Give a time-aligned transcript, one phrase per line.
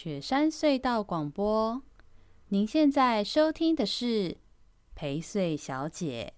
[0.00, 1.82] 雪山隧道广播，
[2.50, 4.36] 您现在收听的是
[4.94, 6.34] 陪睡小姐。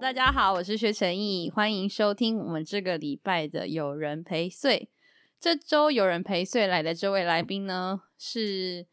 [0.00, 4.90] 大家好，我是薛成义，欢迎收听我们这个礼拜的有人陪睡。
[5.38, 8.88] 这周有人陪睡来的这位来宾呢，是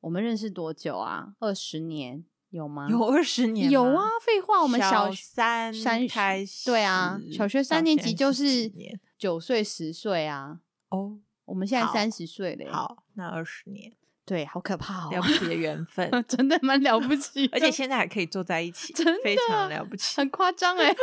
[0.00, 1.34] 我们认识多久啊？
[1.40, 2.88] 二十年有吗？
[2.88, 3.70] 有二十年？
[3.70, 4.06] 有啊！
[4.24, 8.70] 废话，我们小，小三三开始，对啊，小学三年级就是
[9.18, 10.60] 九岁十岁啊。
[10.90, 12.72] 哦，我们现在三十岁了。
[12.72, 13.92] 好，那二十年。
[14.24, 15.10] 对，好可怕哦！
[15.10, 20.94] 了不起的缘分， 真的蛮了不起， 而且现在还可以坐在一起， 真的非常了不起，很夸张哎。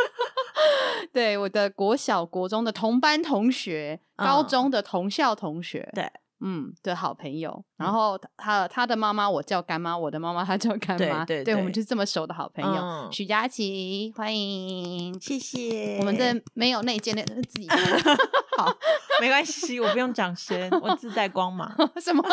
[1.12, 6.12] 对，我的国小、国中的同班同学，嗯、高中的同校同学，对。
[6.48, 12.80] 嗯，的好朋友，然后他他的妈妈我叫干妈，我的妈妈她叫干妈，对对，对，对，我们就是这么熟的好朋友。
[12.80, 15.98] 嗯、许佳琪，欢迎，谢谢。
[16.02, 17.68] 我们这没有内建的自己
[18.58, 18.72] 好，
[19.20, 21.68] 没关系，我不用掌声，我自带光芒。
[22.00, 22.24] 什么？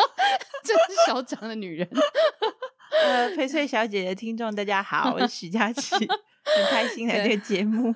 [0.63, 1.89] 这是小长的女人。
[3.03, 7.91] 呃，翡翠小姐的听众大家好，我是许佳琪，很开心来这个节目。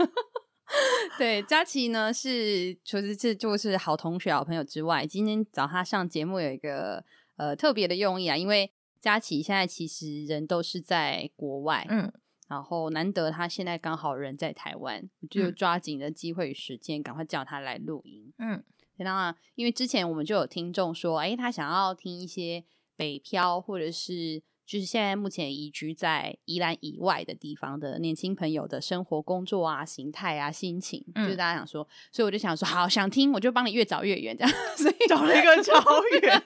[1.17, 7.03] 对，佳琪呢是除了这就是好同学、好朋友之外，今天找他上节目有一个
[7.37, 12.11] 呃特别的用意啊，因为佳琪现在其实人都是在国外，嗯，
[12.49, 18.63] 然后难得他现在刚好人在台湾，就抓紧的机会与时间，赶快叫他来录音，嗯，
[18.97, 24.43] 那因为之前我们就有听众说，哎，他想要听一些北漂或者是。
[24.67, 35.73] 就是现在目前移居在宜兰以外的地方的年轻朋友的生活、工作啊、形态啊、心情，嗯、就是大家想说，所以我就想说，好想听，我就帮你越找越远，这样，所以找了一个超
[36.21, 36.43] 远，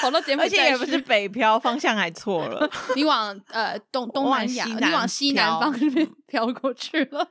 [0.00, 7.28] 好多节目，而且也不是北漂，方向还错了， 你往呃东东南亚，你往西南方那边飘过去了，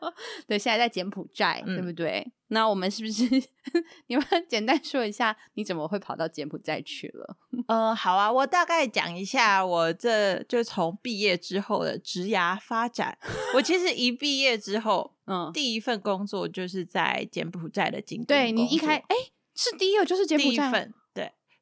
[0.47, 2.31] 对，现在在柬埔寨，嗯、对不对？
[2.49, 3.23] 那我们是不是
[4.05, 7.35] 你们 简单说一下，你怎么会跑到柬埔寨去了？
[7.67, 13.17] 呃，好啊，我大概讲一下我这就从毕业之后的职涯发展。
[13.55, 18.27] 我其实一毕业之后，嗯，第一份工作就是在柬埔寨的景点。
[18.27, 19.15] 对，你一开，哎，
[19.55, 20.91] 是第一个就是柬埔寨。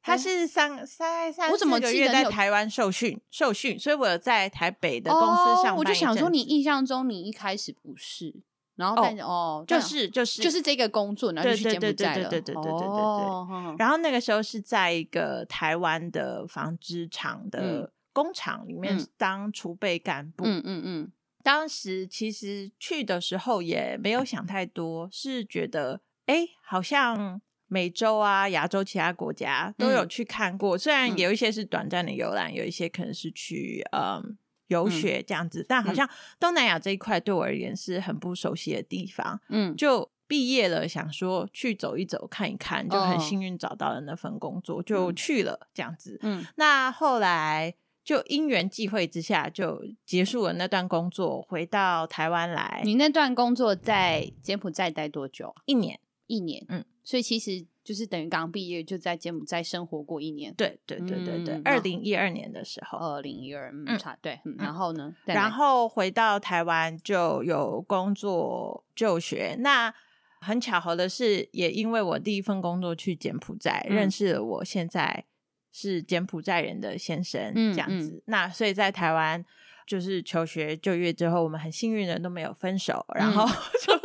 [0.02, 5.76] 他是三三三我怎么记得在台湾受训受训，所以我有在台北的公司上班。
[5.76, 8.34] 我就想说，你印象中你一开始不是。
[8.76, 12.30] 然后但哦，就是就是就是这个工作，然后就去柬埔寨了。
[12.30, 13.76] 对对对对对对对对对。
[13.78, 20.44] 然后那个时候是在一个台湾的纺织厂的工厂里面当储备干部。
[20.46, 21.12] 嗯嗯嗯。
[21.42, 27.38] 当时其实去的时候也没有想太多，是觉得哎，好像
[27.70, 34.36] 美洲啊、亚洲其他国家都有去看过，虽然有一些是短暂的游览，有一些可能是去嗯。
[34.70, 36.08] 游学这样子，嗯、但好像
[36.38, 39.40] 东南亚这一块对我而言是很不熟悉的地方。
[39.48, 46.20] 嗯，就毕业了，想说去走一走，看一看，就很幸运找到了那份工作，哦、就去了这样子。
[46.22, 52.82] 嗯，那后来就因缘际会之下，就结束了那段工作，回到台湾来。
[52.84, 55.52] 你那段工作在柬埔寨待多久？
[55.66, 55.98] 一年，
[56.28, 56.64] 一年。
[56.68, 57.66] 嗯，所以其实。
[57.82, 69.56] 就是等于刚毕业就在柬埔寨生活过一年，对对对对对，二零一二年的时候，二零一二，嗯，差对，然后呢，然后回到台湾就有工作就学。
[69.58, 69.92] 那
[70.40, 75.24] 很巧合的是，也因为我第一份工作去柬埔寨，认识了我现在
[75.72, 78.22] 是柬埔寨人的先生，这样子。
[78.26, 79.44] 那所以在台湾
[79.84, 83.44] 就是求学就业之后，我们很幸运的都没有分手，然后
[83.84, 84.00] 就。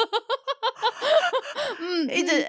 [1.79, 2.45] 嗯，一直，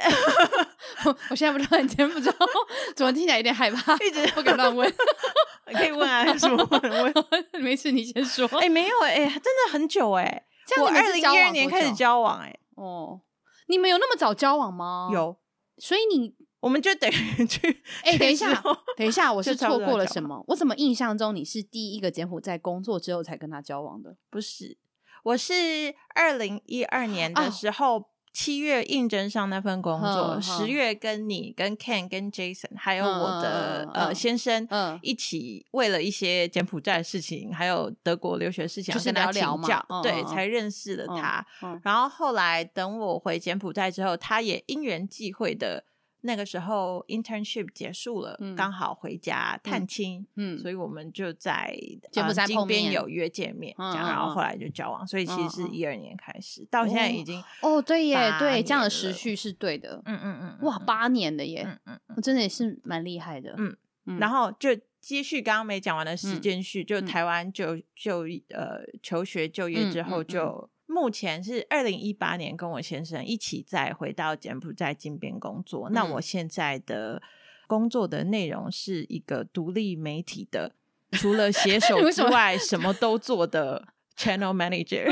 [1.04, 2.32] 我 我现在不知道你柬埔寨，
[2.94, 4.88] 怎么听起来有点害怕，一直不敢乱问。
[5.68, 6.80] 你可以问啊，有什么问？
[6.82, 7.14] 问，
[7.60, 8.46] 没事，你先说。
[8.58, 10.44] 哎，没有，哎，真的很久，哎，
[10.80, 13.20] 我二零一二年开始交往，哎，哦，
[13.66, 15.10] 你们有那么早交往吗？
[15.12, 15.36] 有，
[15.78, 17.82] 所以你，我们就等于去。
[18.04, 18.62] 哎，等一下，
[18.96, 20.44] 等一下，我是错过了什么？
[20.48, 24.16] 我怎么印象中你是第一个柬埔寨工作之后才跟他交往的？
[24.30, 24.78] 不是，
[25.24, 28.10] 我是二零一二年的时候。
[28.38, 34.68] 七月应征上那份工作，十月跟你、跟 Ken、跟 Jason，还有我的呃先生，
[35.00, 41.46] 一起为了一些柬埔寨的事情，还有德国留学事情，跟他请教，对，才认识了他。
[41.82, 45.84] 然后后来等我回柬埔寨之后，他也因缘际会的。
[46.26, 51.74] 那个时候 internship 结束了，刚好回家探亲，嗯，所以我们就在
[52.10, 64.70] 柬埔寨金边有约见面，这样，然后后来就交往，所以其实是一二年开始，到现在已经哦，对耶，对，这样的时序是对的，嗯嗯嗯，哇，八年的耶，嗯嗯，我真的也是蛮厉害的，嗯，然后就
[65.00, 75.90] 接续刚刚没讲完的时间序，嗯、就台湾就就呃求学就业之后就，目前是二零一八年跟我先生一起再回到柬埔寨金边工作。
[75.90, 77.20] 嗯、那我现在的
[77.66, 80.72] 工作的内容是一个独立媒体的，
[81.12, 85.06] 除了写手 之外 什么都做的 channel manager。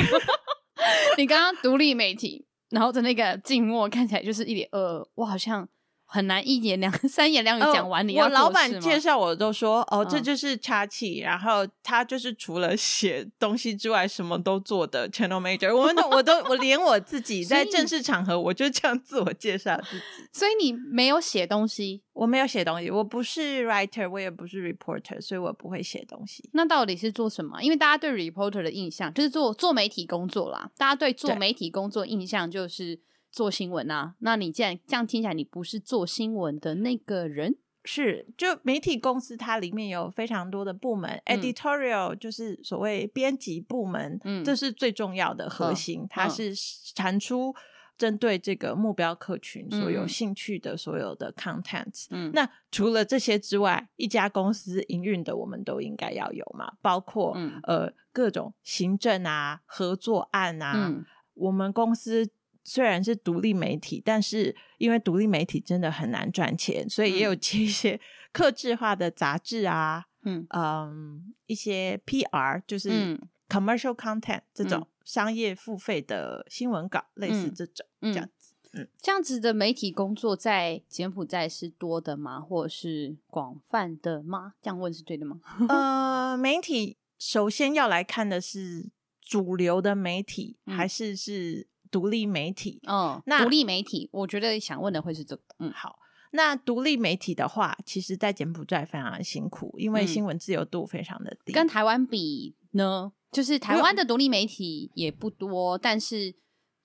[1.18, 5.68] 你刚刚独立媒体，然后的那个静默看起来就是一脸呃，我好像。
[6.14, 8.06] 很难一言两 三言两语讲完。
[8.06, 15.74] 你我老板介绍我都说哦，这就是插气，嗯、然后他就是除了写东西之外什么都做的 channel manager。
[15.76, 20.04] 我们都我都我连我自己 在正式场合我就这样自我介绍自己。
[20.32, 26.48] 所以你没有写东西，我没有写东西，我不是 writer，我也不是 reporter，所以我不会写东西。
[26.52, 27.60] 那到底是做什么？
[27.60, 30.70] 因为大家对 reporter 的印象就是做做媒体工作啦。
[30.78, 33.00] 大家对做媒体工作印象就是。
[33.34, 34.14] 做新闻啊？
[34.20, 37.56] 那你既然这样听起来，你不是做新闻的那个人？
[37.84, 46.54] 是，就媒体公司它里面有非常多的部门，嗯，editorial 就是所谓编辑部门，嗯，这是最重要的核心，嗯，它是
[46.94, 47.52] 产出
[47.98, 52.06] 针对这个目标客群所有兴趣的所有的 content。
[52.10, 61.04] 嗯，那除了这些之外，一家公司营运的我们都应该要有嘛，包括，嗯，呃各种行政啊、合作案啊，嗯，
[61.34, 62.30] 我们公司。
[62.64, 68.00] 虽然是独立媒体，但是因为独立媒体真的很难赚钱，所以也有接一些
[68.32, 78.54] 克制化的杂志啊，嗯嗯，一些 PR 就是 commercial content、嗯、这种商业付费的新闻稿，嗯、类似这种这样子。
[78.72, 82.40] 嗯，这样子的媒体工作在柬埔寨是多的吗？
[82.40, 84.54] 或者是广泛的吗？
[84.62, 85.38] 这样问是对的吗？
[85.68, 88.88] 呃，媒体首先要来看的是
[89.20, 91.68] 主流的媒体，嗯、还是是。
[91.94, 96.00] 独立媒体，嗯，那独立媒体，我觉得想问的会是这个，嗯，好，
[96.32, 101.52] 那独立媒体的话，其实，在柬埔寨非常的辛苦，因为新闻自由度非常的低。
[101.52, 106.34] 跟台湾比呢，就是台湾的独立媒体也不多，但是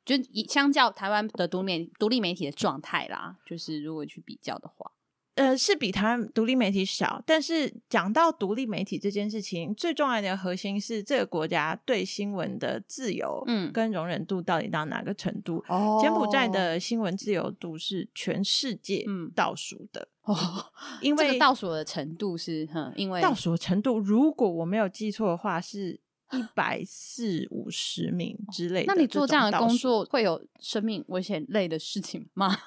[0.05, 4.91] 就以相较台湾的独媒独立媒体的状态啦，就是如果去比较的话。
[5.39, 15.63] 呃，是比台湾独立媒体少，但是讲到独立媒体这件事情，最重要的核心是这个国家对新闻的自由，嗯，跟容忍度到底到哪个程度？
[15.69, 20.35] 哦，柬埔寨的新闻自由度是全世界倒数的哦，
[21.01, 26.01] 因为这个倒数的程度是，哼，因为倒数的程度，如果我没有记错的话，是
[26.33, 28.93] 一百四五十名之类的。
[28.93, 32.57] 那你做这样的工作会有生命危险类的事情吗？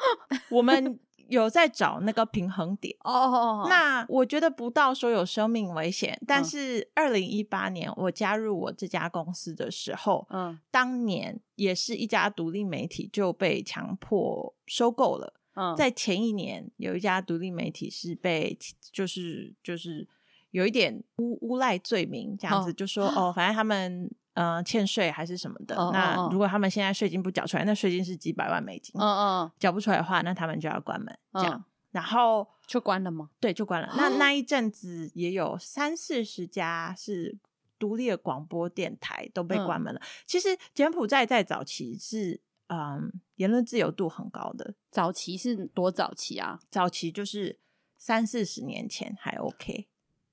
[0.48, 0.98] 我们。
[1.32, 3.68] 有在找那个平衡点哦，oh, oh, oh.
[3.70, 18.58] 那我觉得不到说有生命危险，但是二零一八年我加入我这家公司的时候，嗯，当年也是一家独立媒体就被强迫收购了，嗯，在前一年有一家独立媒体是被
[18.92, 20.06] 就是就是
[20.50, 23.30] 有一点诬诬赖罪名这样子，就说、oh.
[23.30, 24.10] 哦，反正他们。
[24.34, 25.76] 呃，欠税还是什么的？
[25.76, 28.94] 哦、那如果他们现在税金不缴出来，那税金是几百万美金。
[28.98, 31.18] 嗯嗯，缴不出来的话，那他们就要关门。
[31.34, 33.30] 这样，然后就关了吗？
[33.38, 33.92] 对，就关了。
[33.96, 37.36] 那 那一阵子也有三四十家是
[37.78, 40.00] 独立的广播电台都被关门了。
[40.00, 44.74] 嗯、其实柬埔寨在早期是嗯言论自由度很高的。
[44.90, 46.58] 早期是多早期啊？
[46.70, 47.58] 早期就是
[47.98, 49.88] 三四十年前还 OK。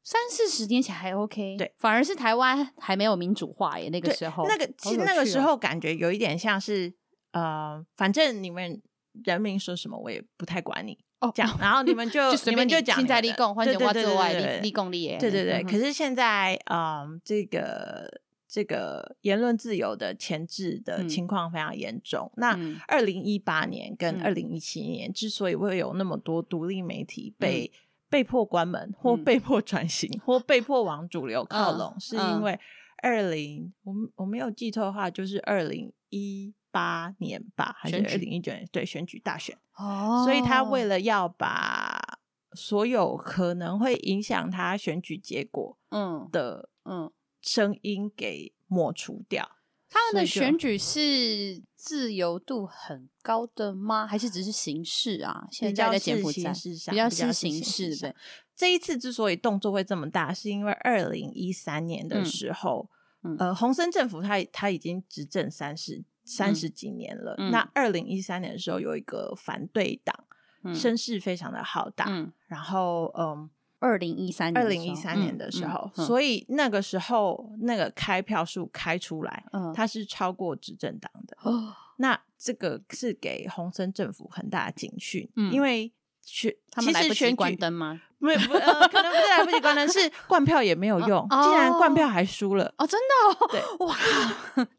[0.09, 3.89] 三四十年前还 OK，对，反而是台湾还没有民主化耶。
[3.91, 6.91] 那个时候，那个其实那个时候感觉有一点像是，
[7.31, 8.81] 呃，反正你们
[9.23, 15.61] 人民说什么我也不太管你哦，这样， 然后你们就你们就讲现在立共，换句话之外立立共立业，对对对。
[15.61, 18.09] 可是现在，嗯，这个
[18.47, 22.31] 这个言论自由的前置的情况非常严重。
[22.37, 27.71] 那二零一八年跟二零一七年之所以会有那么多独立媒体被。
[28.09, 32.59] 被迫关门，或被迫转型，嗯、或被迫往主流靠拢，嗯、是因为
[33.03, 38.67] 二零我我没有记错的话，就是二零一八年吧，还是二零一九年？
[38.71, 39.57] 对，选举大选。
[39.77, 42.19] 哦，所以他为了要把
[42.53, 47.11] 所有可能会影响他选举结果嗯的嗯
[47.41, 49.49] 声音给抹除掉。
[49.89, 54.05] 他们的选举是自由度很高的吗？
[54.05, 55.47] 还是只是形式啊？
[55.51, 56.53] 现在在柬埔寨
[56.89, 58.15] 比较是形式的。
[58.55, 62.89] 这一次之所以动作会这么大，是因为二零一三年的时候，
[63.23, 67.35] 嗯、呃，洪森政府他他已经执政三十三十几年了。
[67.39, 70.25] 嗯、那二零一三年的时候，有一个反对党，
[70.63, 72.05] 嗯、声势非常的浩大。
[72.09, 73.49] 嗯、然后，嗯。
[73.79, 81.37] 二零一三年，二零一三年的时候，嗯嗯、所以那个时候那个开票数开出来，嗯，它是超过执政党的。
[81.41, 85.91] 哦，那这个是给洪森政府很大的警讯，嗯，因为
[86.23, 88.01] 选他们来不及关灯吗？
[88.21, 92.85] 没不、呃，可能不是来不及关灯，是 灌票也没有用，哦、竟然灌票还输了哦！
[92.85, 93.95] 真的、哦，对，哇，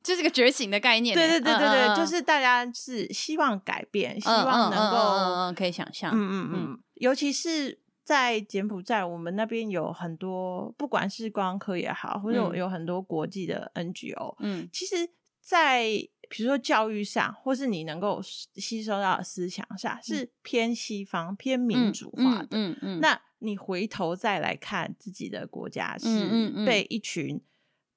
[0.03, 1.17] 这是个觉醒的概念。
[1.17, 7.79] 对对对对对，嗯、就是大家是希望改变，嗯、希望能够，可以想象，嗯嗯嗯，尤其是
[8.11, 15.09] 在柬埔寨，我们那边有很多，不管是观光科也好，或者有很多国际的 NGO，嗯，其实，
[15.41, 15.85] 在
[16.29, 23.01] 比如说教育上，或是你能够吸收到的思想上，嗯、是偏西方、偏民主化的，嗯嗯，嗯嗯。
[23.01, 23.21] 那。
[23.43, 27.41] 你回头再来看自己的国家，是被一群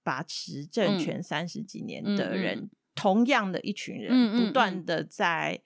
[0.01, 5.61] 把持政权三十几年的人，同样的一群人，不断的在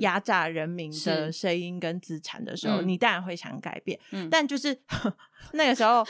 [0.00, 3.98] 压榨人民的声音跟资产的时候，是你当然会想改变。
[4.10, 4.78] 嗯、但就是
[5.52, 6.06] 那个时候，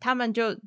[0.00, 0.58] 他们就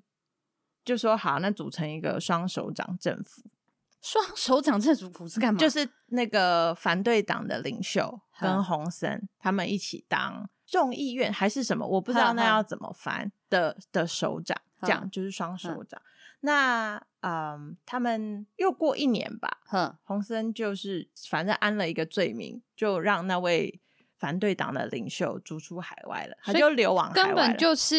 [0.83, 3.43] 就说好，那组成一个双手掌政府。
[4.01, 5.59] 双手掌政府是干嘛？
[5.59, 10.47] 就是那个反对党的领袖跟洪森他们一起当。
[10.67, 16.01] 众议院还是什么，我不知道那要怎么翻的的首长，这样就是双首长。
[16.45, 23.79] 呵那嗯，他们又过一年吧，哼洪森就是反正安了一个罪名，就让那位
[24.17, 27.25] 反对党的领袖逐出海外了，他就流亡海外。
[27.25, 27.95] 根本就是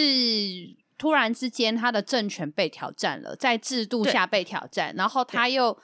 [0.97, 5.79] 突然之间，他的政权被挑战了，在制度下被挑战，然后他又。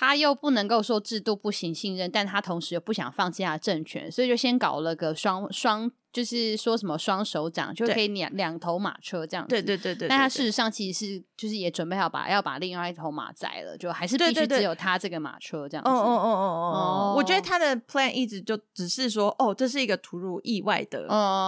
[0.00, 9.50] 他又不能够说制度不行信任，但他同时又不想放弃他的政权，所以就先搞了个双双，就是说什么双手掌，就可以两两对头马车这样子。
[9.50, 10.08] 对对对对。
[10.08, 15.88] 但他事实上其实是就是也准备好把要把另外一头马宰了，就还是必须只有他这个马车这样子。
[15.88, 17.14] 哦哦哦哦哦。
[17.16, 21.06] 我觉得他的 plan 一直就只是说，哦，这是一个突如意外的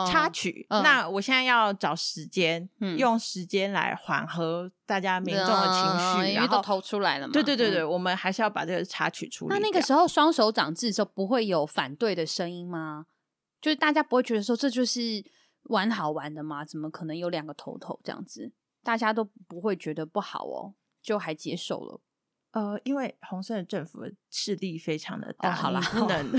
[0.09, 0.65] 插曲。
[0.71, 4.71] 哦、那我现在要找时间，嗯、用时间来缓和。
[4.87, 7.33] 大家民众的情绪，因为都投出来了嘛。
[7.33, 9.55] 对对对对，我们还是要把这个插曲处理。
[9.55, 13.07] 那那个时候双手掌制的时候，不会有反对的声音吗？
[13.61, 15.01] 就是大家不会觉得说这就是
[15.65, 16.65] 玩好玩的嘛？
[16.65, 18.53] 怎么可能有两个头头这样子？
[18.83, 22.01] 大家都不会觉得不好哦，就还接受了。
[22.53, 24.01] 呃，因为红色的政府
[24.31, 26.33] 势力非常的大，好了，不能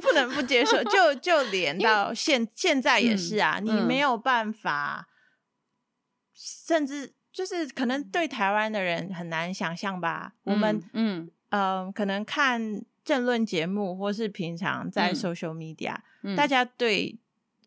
[0.00, 0.82] 不能不接受。
[0.84, 5.08] 就 就连到现现在也是啊，你没有办法，
[6.32, 7.14] 甚至。
[7.34, 10.34] 就是可能对台湾的人很难想象吧。
[10.44, 17.18] 嗯、我们嗯呃，可能看政论节目，或是平常在 social media，、嗯、大家对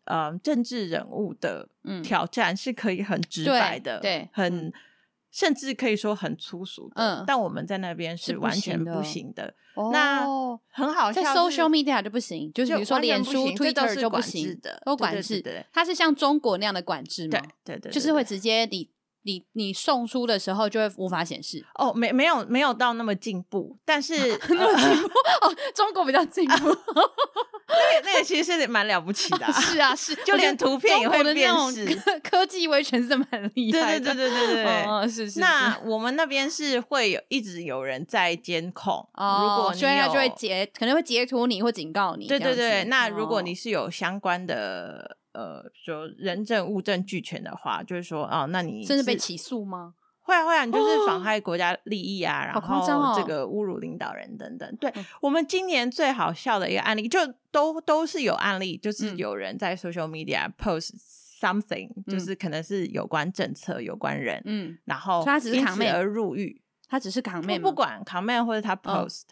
[0.04, 1.68] 呃政治人物的
[2.02, 4.72] 挑战是可以很直白的，对，对很、嗯、
[5.30, 6.94] 甚至可以说很粗俗的。
[6.96, 9.54] 嗯，但我们在那边是完全不行的。
[9.74, 10.26] 哦、那
[10.70, 15.64] 很好笑，在 social media 就不行，就是比如说脸书、Twitter 就不行的，都管制的。
[15.72, 17.40] 它是像中国那样的管制吗？
[17.62, 18.90] 对对对，就是会直接你。
[19.28, 24.14] 你你送出的时候就会无法显示哦，没没有没有到那么进步，但是
[24.48, 25.08] 那么进步
[25.42, 26.54] 哦，中国比较进步，
[27.68, 31.84] 那个那个其实是蛮了不起的，是啊 是，就连图片也会辨识，
[32.24, 35.40] 科技维权是蛮厉害的，对对对对对对，是是。
[35.40, 42.84] 那我们那边是会有一直有人在监控，如果你有就会截，可能会截图你或警告你，对对对。
[42.84, 45.17] 那如果你是有相关的。
[45.38, 49.94] 呃，说人证物证俱全的话，就是说，哦，那你甚至被起诉吗？
[50.20, 54.76] 会啊会啊，你就是妨害国家利益啊，然后这个侮辱领导人等等。
[54.80, 57.20] 对，我们今年最好笑的一个案例，就
[57.52, 60.90] 都都是有案例，就是有人在 social media post
[61.40, 69.22] something，就是可能是有关政策、有关人，嗯，然后他只是扛妹而入狱，他只是扛妹，不管扛妹或者他 post，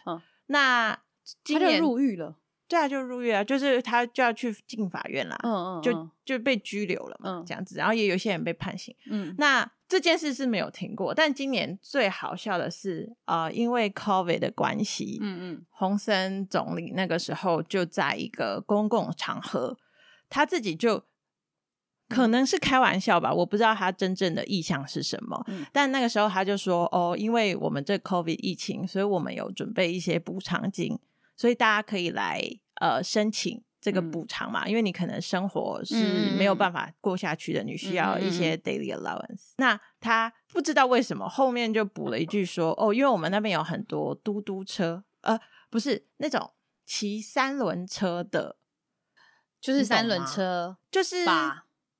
[0.46, 0.96] 那
[1.42, 2.36] 今年入狱了。
[2.68, 19.76] 对啊，就入狱啊，就是他就要去进法院啦，嗯嗯，就就被拘留了嘛，这样子，然后也有些人被判刑，嗯，那这件事是没有停过，但今年最好笑的是，呃，因为 COVID 的关系，嗯嗯，洪森总理那个时候就在一个公共场合，
[20.28, 21.04] 他自己就
[22.08, 30.98] 可能是开玩笑吧，我不知道他真正的意向是什么，嗯，但那个时候他就说，哦，因为我们这 COVID 疫情，所以我们有准备一些补偿金。
[31.36, 32.42] 所以大家可以来
[32.80, 39.50] 呃申请这个补偿嘛，嗯、因为你可能生活是没有办法过下去的，嗯、你需要一些 daily allowance。
[39.50, 45.38] 嗯、那他不知道为什么后面就补了一句说哦，因为我们那边有很多嘟嘟车，呃，
[45.70, 46.52] 不是那种
[46.84, 48.56] 骑三轮车的，
[49.60, 51.24] 就是三轮车，就是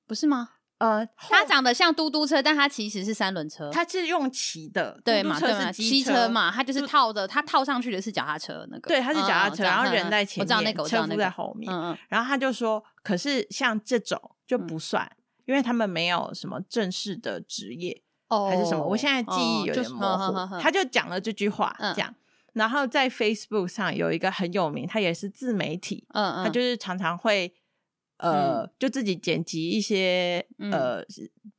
[0.05, 0.55] 不是吗？
[0.79, 3.69] 呃，它长得像嘟嘟车，但它其实是三轮车。
[3.71, 5.39] 它是用骑的，对嘛？
[5.39, 5.71] 对嘛？
[5.71, 8.87] 骑车嘛，它就是套的，它套上去的是脚踏车那个。
[8.87, 11.71] 对，它是脚踏车，然后人在前面，车夫在后面。
[12.09, 15.11] 然后他就说：“可是像这种就不算，
[15.45, 18.85] 因为他们没有什么正式的职业，还是什么？
[18.85, 22.13] 我现在记忆有点模糊。”他就讲了这句话，这样。
[22.53, 27.51] 然后在 Facebook 上有一个很有名，他也是自媒体，嗯嗯，他就是常常会。
[28.17, 31.05] 呃，嗯、就自己剪辑一些、嗯、呃，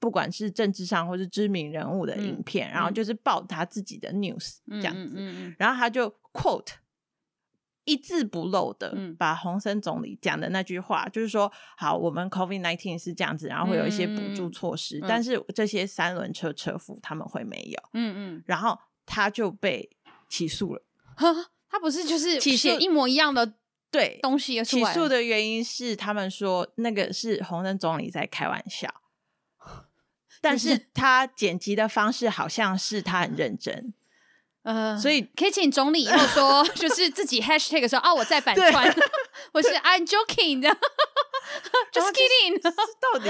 [0.00, 5.16] 不管是政治上或是知名人物的影片，嗯、然后就是报他自己的 news、嗯、这样子，
[5.56, 6.72] 然后他就 quote
[7.84, 19.88] 一字不漏的把洪森总理讲的那句话，嗯、就是说，好，我们 COVID nineteen 是这样子，然后会有一些补助措施，嗯、但是这些三轮车车夫他们会没有，嗯嗯，然后他就被
[20.28, 20.82] 起诉了，
[21.70, 23.57] 他不是就是写一模一样的。
[23.90, 28.92] 对，东西起诉的原因是他们说那个是红森总理在开玩笑，
[30.42, 33.94] 但是他剪辑的方式好像是他很认真，
[34.62, 38.94] 呃，所以可以请总理以后说，就是自己 hashtag 说啊，我在反串，
[39.52, 40.68] 我是 I'm joking 的
[41.92, 43.28] ，just kidding，到底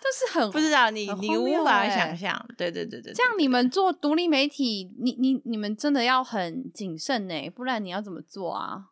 [0.00, 8.86] 都是很不知道，你你无法想象，对对对对，这样你们做独立媒体，你你你们真的要很谨慎呢，不然你要怎么做啊？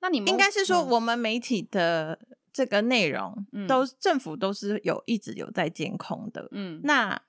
[0.00, 2.18] 那你们应该是说，我们媒体的
[2.52, 6.48] 这个内容，都、嗯、政府都是有一直有在监控的。
[6.52, 7.20] 嗯，那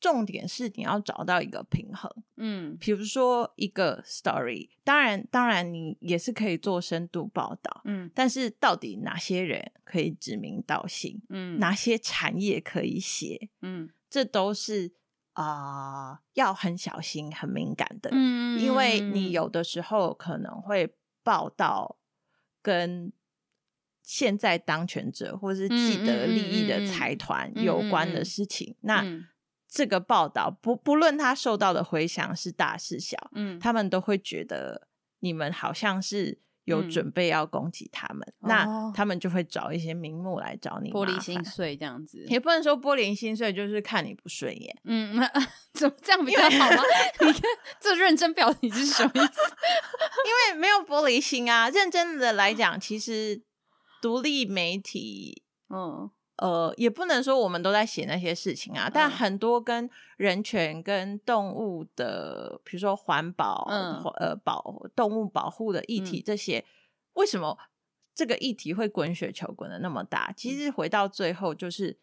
[0.00, 2.10] 重点是你要找到一个平衡。
[2.36, 7.80] 嗯，比如说一个 story，当然当然你也是可以做深度报道。
[7.84, 11.20] 嗯，但是到底哪些人可以指名道姓？
[11.28, 13.48] 嗯，哪些产业可以写？
[13.62, 14.92] 嗯，这都是
[15.32, 18.10] 啊、呃、要很小心、很敏感的。
[18.12, 20.94] 嗯，因为你有的时候可能会
[21.28, 21.96] 报道。
[22.60, 23.12] 跟
[24.02, 29.02] 现在当权者或是既得利益的财团有关的事情，那
[29.66, 34.88] 这个报道不不论他受到的回响是大是小，嗯，他们都会觉得
[35.20, 36.38] 你们好像是
[36.68, 45.18] 有准备要攻击他们，嗯、那他们就会找一些名目来找你，玻璃心碎这样子，也不能说玻璃心碎，就是看你不顺眼，嗯，
[45.74, 46.82] 怎么这样比较好吗？
[47.20, 47.42] 你看
[47.80, 49.40] 这认真表情是什么意思？
[50.52, 53.42] 因为没有玻璃心啊，认真的来讲，其实
[54.02, 66.64] 独立媒体，嗯呃，也不能说我们都在写那些事情啊，嗯、但很多跟人权、跟动物的，比如说环保，嗯，呃，保动物保护的议题，这些、嗯、
[67.14, 67.58] 为什么
[68.14, 70.32] 这个议题会滚雪球滚的那么大？
[70.36, 71.98] 其实回到最后，就是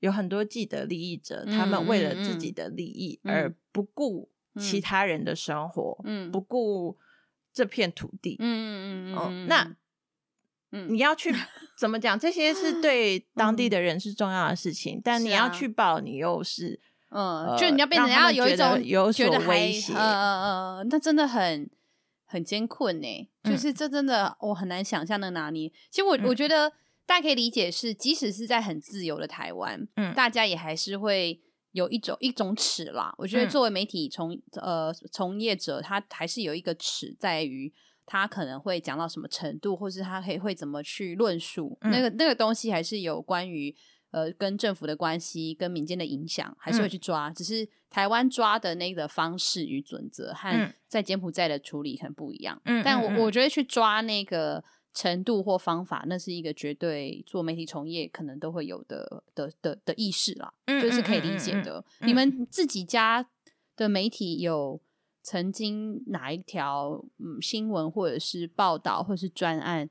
[0.00, 6.98] 有很多既得利益者，嗯、他们为了自己的利益而不顾其他人的生活，嗯，不顾。
[7.54, 9.76] 这片土地，嗯嗯嗯嗯，那，
[10.88, 11.34] 你要去
[11.78, 12.18] 怎么讲？
[12.18, 16.80] 这些是 对当地的人是重要的事情，但你要去报，你又是，
[17.10, 21.70] 嗯，就你要变成要有一种有所威胁，呃呃，那真的很
[22.26, 23.30] 很艰困呢。
[23.44, 25.68] 就是这真的我很难想象的拿捏。
[25.90, 26.72] 其实我我觉得
[27.06, 31.40] 大家可以理解是，即使是在很自由的台湾，嗯，大家也还是会。
[31.72, 37.72] 有一种一种尺啦，我觉得作为媒体从、嗯、呃从业者，他还是有一个尺，在于
[38.06, 43.74] 他可能会讲到什么程度，或是他可以会怎么去论述、嗯、那个那个东西，还是有关于
[44.10, 47.28] 呃跟政府的关系、跟民间的影响，还是会去抓。
[47.28, 52.60] 嗯、只是台湾抓的那个方式与准则，和在柬埔寨的处理很不一样。
[52.64, 54.62] 嗯，但我我觉得去抓那个。
[54.94, 61.82] 程度或方法，那是一个绝对做媒体从业可能都会有的的的的意识啦，嗯、就是可以理解的。
[62.00, 63.26] 你们自己家
[63.74, 64.78] 的媒体有
[65.22, 69.88] 曾经哪一条嗯新闻或者是报道或者是专案，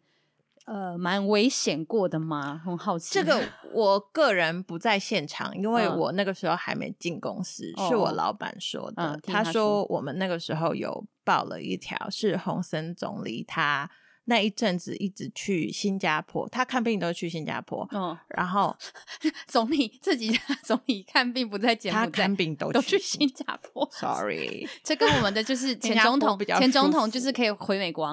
[0.65, 2.61] 呃，蛮危险过的吗？
[2.63, 3.13] 很好奇。
[3.13, 3.41] 这个
[3.73, 9.15] 我个人不在现场，因为我那个时候还没进公司，嗯、是我老板说的。
[9.15, 13.89] 嗯、他，他说我们那个时候有报了一条，是洪森总理他。
[14.31, 17.85] 那一阵子一直去新加坡，他看病都去新加坡。
[17.91, 18.73] 嗯，然后
[19.45, 20.31] 总理自己
[20.63, 23.85] 总理看病不在柬埔寨，他看病都都去新加坡。
[23.91, 28.07] Sorry， 这跟我们的就是 前总统，前总统就是可以回美国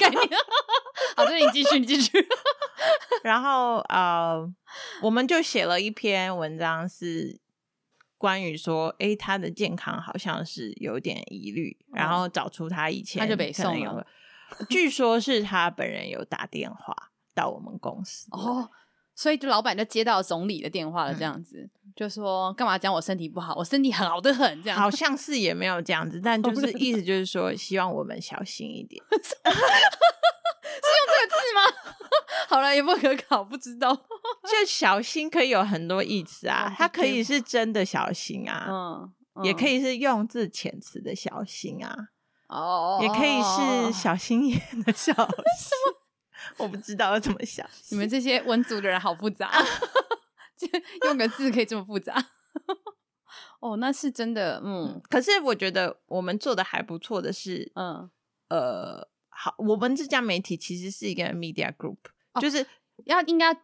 [0.00, 0.20] 概念。
[1.16, 2.10] 好，这你继续，你继续。
[3.22, 4.44] 然后呃，
[5.00, 7.40] 我们就写了一篇文章，是
[8.18, 14.04] 关于说，哎，他的健康好像是有点疑虑，然后找出他以前他就被送了。
[14.70, 16.94] 据说是他本人有打电话
[17.34, 18.70] 到我们公司哦，
[19.14, 29.54] 所以就老板就接到总理的电话了，这样子、嗯、就说干嘛讲我身体不好，我身体很好得很，这样好像是也没有这样子，但就是意思就是说希望我们小心一点， 是用
[31.06, 31.60] 这个字吗？
[32.48, 33.94] 好了，也不可考，不知道。
[33.94, 42.08] 就小心可以有很多意思啊，它可以是真的小心啊，嗯，嗯也可以是用字遣词的小心啊。
[42.52, 45.12] 哦，也可以是小心眼的小
[45.56, 45.72] 心，
[46.58, 47.66] 我不知道要怎么想。
[47.90, 49.50] 你们这些文组的人好复杂，
[50.56, 50.68] 就
[51.06, 52.14] 用个字可以这么复杂。
[53.60, 55.00] 哦，那是真的，嗯。
[55.08, 58.10] 可是我觉得我们做的还不错的是，嗯，
[58.48, 61.96] 呃，好，我们这家媒体其实是一个 media group，
[62.40, 62.66] 就是
[63.04, 63.56] 要应该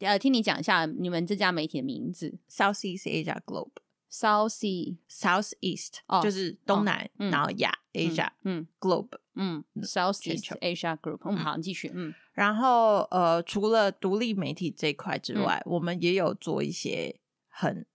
[0.00, 3.72] 呃听你讲一下你们这家媒体的名字，Southeast Asia Globe。
[4.10, 17.86] South Sea South East，就是东南，然后亚 Asia，嗯，Globe，嗯，South East Asia Group，嗯，好，你继续，嗯，然后呃，除了独立媒体这一块之外，我们也有做一些很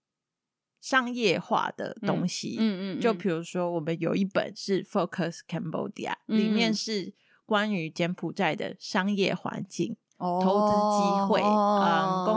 [0.82, 7.14] 商业化的东西，嗯嗯，就比如说我们有一本是 Focus Cambodia，里面是
[7.46, 11.42] 关于柬埔寨的商业环境、投资机会，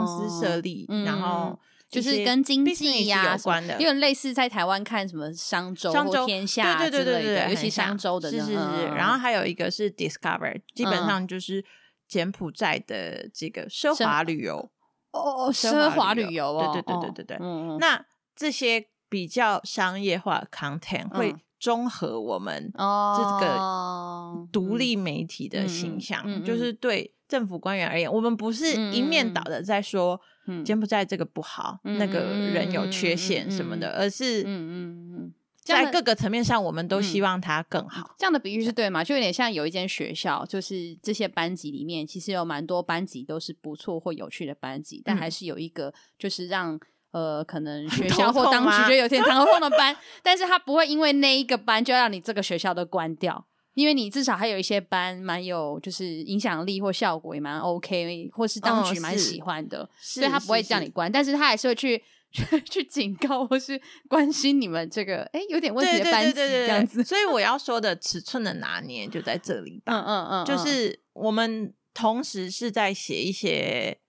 [0.07, 1.59] 司设立，然后。
[1.89, 8.87] 就是跟经济呀有关的，因为类似在台湾看什么商周商周天下对对对对，尤其商周的，是是是。
[8.93, 11.63] 然后还有一个是 Discover，基本上就是
[12.05, 14.69] 柬埔寨的这个奢华旅游
[15.13, 17.77] 哦，奢华旅游哦，对对对对对对。
[17.79, 30.19] 那这些比较商业化 content 会综合我们这个独立媒体的形象，就是对政府官员而言，我们不是一面倒的在说。
[30.63, 38.15] 柬埔寨这个不好，嗯、那个人有缺陷什么的，嗯、而是嗯嗯嗯，在各个层面上，我们都希望它更好。
[38.17, 39.03] 这样的比喻是对吗？
[39.03, 46.79] 就有点像有一间学校，就是这些班级里面，其实有蛮多班级都是不错或有趣的班级，但还是有一个就是让
[47.17, 53.47] 呃可能学校或当局觉得有点头痛的班， 但是他不会因为那一个班就让你这个学校都关掉。
[53.73, 62.03] 因为你至少还有一些班蛮有就是影响力或效果也蛮 OK，或是当局蛮喜欢的，哦、所以他不会叫你关，但是他还是会去
[62.65, 67.03] 去警告或是关心你们这个哎有点问题的班级这样子。
[67.03, 69.93] 所以我要说的尺寸的拿捏就在这里吧。
[69.93, 73.99] 嗯嗯嗯，就是我们同时是在写一些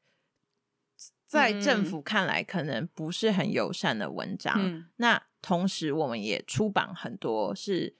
[1.28, 7.96] 在政府看来可能不是很友善的文章，嗯、那同时我们也出版很多是。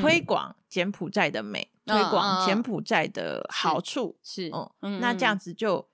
[0.00, 5.86] 推广柬埔寨的美，推广柬埔寨的好处是，嗯，那这样子就，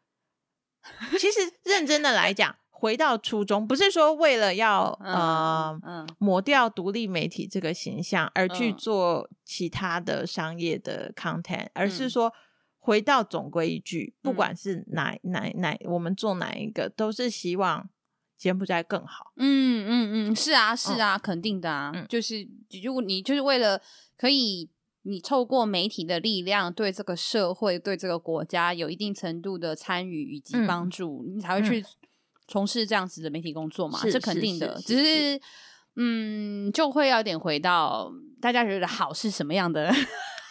[1.19, 12.33] 其实认真的来讲，回到初衷，不是说为了要呃抹掉独立媒体这个形象而去做其他的商业的 content，而是说
[12.89, 17.91] 回到总归一句，不管是哪哪哪，我们做哪一个，都是希望。
[18.39, 22.49] 柬埔寨更好，嗯嗯嗯，是啊是啊，嗯、肯定的啊，嗯、就是
[22.85, 23.83] 如果你就是为了
[24.17, 24.71] 可以，
[25.03, 31.85] 你透过媒体的力量对这个社会、对这个国家有一定程度的参与以及帮助，嗯、你才会去
[32.47, 34.81] 从事这样子的媒体工作嘛，是、嗯、肯定的。
[34.87, 35.41] 只是，
[35.97, 38.09] 嗯，就会有点回到
[38.41, 39.93] 大家觉得好是什么样的。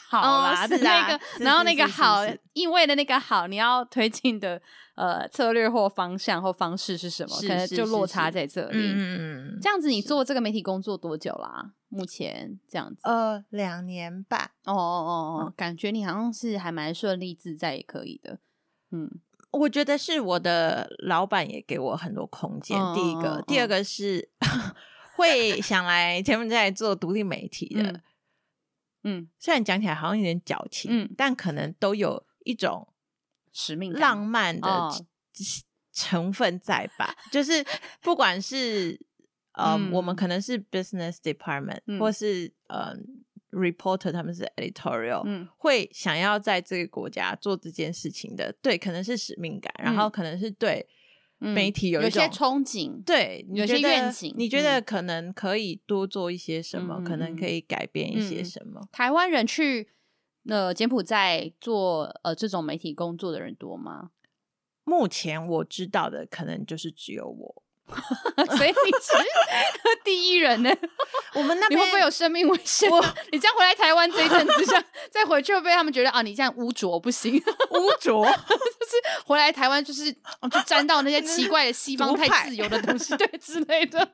[0.09, 2.21] 好啦，的那个，然后那个好，
[2.53, 4.61] 意味的那个好，你要推进的
[4.95, 7.35] 呃策略或方向或方式是什么？
[7.41, 8.93] 可能就落差在这里。
[8.95, 11.73] 嗯，这样子你做这个媒体工作多久啦？
[11.89, 14.51] 目前这样子，呃，两年半。
[14.65, 15.11] 哦哦哦
[15.45, 18.39] 哦，感觉你好像是还蛮顺利自在，也可以的。
[18.91, 19.09] 嗯，
[19.51, 22.77] 我觉得是我的老板也给我很多空间。
[22.93, 24.29] 第一个，第二个是
[25.15, 27.83] 会想来前面在做独立媒体的。
[27.83, 28.01] 嗯，
[29.37, 32.87] 虽然讲起来好像有点矫情，嗯，但可能都有一种
[33.53, 34.89] 使命、浪漫的
[35.93, 37.15] 成分在吧？
[37.31, 37.65] 就是
[38.01, 38.99] 不管是
[39.53, 42.93] 呃，我们可能是 business department，或是呃
[43.51, 50.87] reporter，他们是 editorial，嗯，会想要在这个国家做这件事情的，对，可能是使命感，然后可能是对。
[51.39, 56.97] 媒体有一种憧憬，对，有些愿景，你觉得可能可以多做一些什么？
[56.99, 58.81] 嗯、可能可以改变一些什么？
[58.81, 59.89] 嗯、台湾人去
[60.49, 64.11] 呃柬埔寨做呃这种媒体工作的人多吗？
[64.83, 67.63] 目前我知道的可能就是只有我。
[68.57, 69.13] 所以你是
[70.03, 70.69] 第一人呢？
[71.33, 72.89] 我们那边你会不会有生命危险？
[72.89, 77.35] 我 你这样回来台湾这一阵子，像再回去会被他们觉得啊，你这样污浊不行，
[77.71, 84.07] 污浊就是回来台湾就是就沾到那些奇怪的西方太自由的东西，对之类的。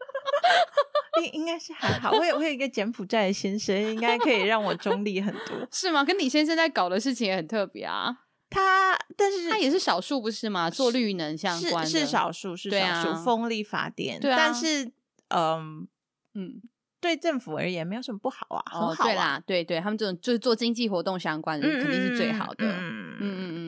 [1.22, 6.04] 应应该是还好，我有我有一个柬埔寨的先生，应该可以让我中立很多，是吗？
[6.04, 8.18] 跟你先生在搞的事情也很特别啊。
[8.54, 10.70] 他，但是他也是少数，不是吗？
[10.70, 14.20] 做绿能相关的，是是少数，是少数风力发电。
[14.20, 14.92] 对啊，但是，
[15.30, 15.88] 嗯
[16.36, 16.62] 嗯，
[17.02, 19.04] 对政府而言没有什么不好啊，很好。
[19.04, 22.66] 对啦，对对，他们这种就是做经济活动相关的，肯定是最好的。
[22.66, 23.63] 嗯嗯嗯嗯，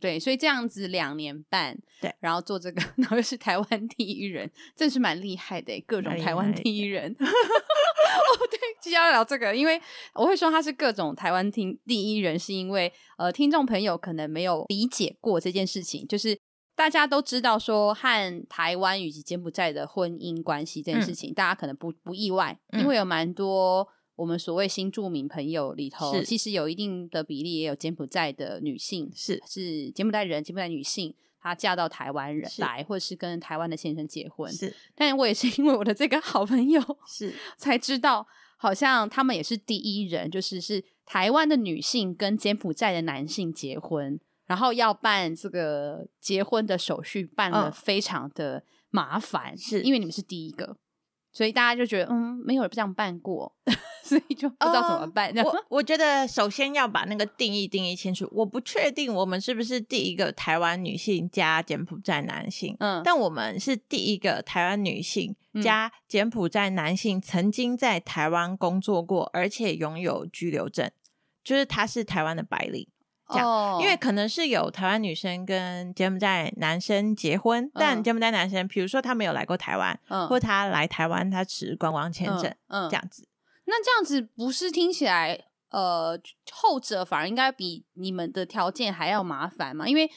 [0.00, 7.14] 对，所以这样子两年半，对，然后做这个， 然后又是台湾第一人，真是蛮厉害的，各种台湾第一人。
[7.18, 9.80] 哦，对，接下来聊这个，因为
[10.14, 16.38] 我会说他是各种台湾听第一人，是因为呃，听众朋友可能没有理解过这件事情，就是
[16.74, 23.86] 大家都知道说和台湾以及柬埔寨的婚姻关系这件事情，嗯、大家可能不不意外，因为有蛮多
[24.18, 34.52] 我们所谓新住民朋友里头，其实有一定的比例也有柬埔寨的女性，是是柬埔寨人，柬埔寨女性，她嫁到台湾人来，或者是跟台湾的先生结婚。
[34.52, 38.26] 是，但我也是因为我的这个好朋友 是才知道，
[38.56, 50.76] 好像他们也是第一人，就是是台湾的女性跟柬埔寨的男性结婚，然后要办这个结婚的手续，办的非常的麻烦，是因为你们是第一个。
[51.38, 53.54] 所以大家就觉得，嗯，没有人这样办过，
[54.02, 55.30] 所以就不知道怎么办。
[55.30, 58.28] 呃、我我觉得首先要把那个定义定义清楚。
[58.32, 70.90] 我不确定我们是不是第一个台湾女性加柬埔寨男性，嗯，但我们是第一个台湾女性加柬埔寨男性曾经在台湾工作过，而且拥有居留证，
[71.44, 72.88] 就是他是台湾的白领。
[73.28, 73.82] 这样，oh.
[73.82, 77.70] 因为可能是有台湾女生跟柬埔寨男生结婚，uh.
[77.74, 80.26] 但柬埔寨男生，比如说他没有来过台湾，uh.
[80.26, 82.86] 或他来台湾他持观光签证，嗯，uh.
[82.86, 82.90] uh.
[82.90, 83.28] 这样子。
[83.66, 85.38] 那这样子不是听起来，
[85.70, 86.18] 呃，
[86.50, 89.86] 后者反而应该比你们的条件还要麻烦吗？
[89.86, 90.10] 因为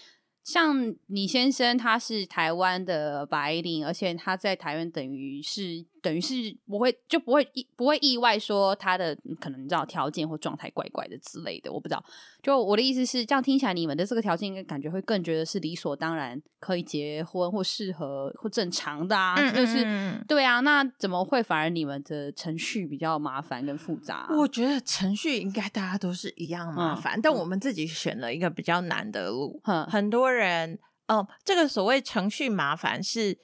[0.44, 5.86] 像你先生他是台湾的白领，而且他在台湾等于是。
[6.02, 6.34] 等于是
[6.68, 12.04] 不会就不会意不会意外说他的可能你知道条件或状态怪怪的之类的，我不知道。
[12.42, 20.60] 就我的意思是，这样听起来你们的这个条件应该感觉会更觉得是理所当然可以结婚或适合或正常的啊，嗯、就是对啊。
[20.62, 24.36] 那怎么会反而你们的程序比较麻烦跟复杂、啊？
[24.36, 29.62] 我觉得程序应该大家都是一样麻烦，嗯、但我们自己选了一个比较难的路。
[29.66, 33.38] 嗯、很多人哦，这个所谓程序麻烦是。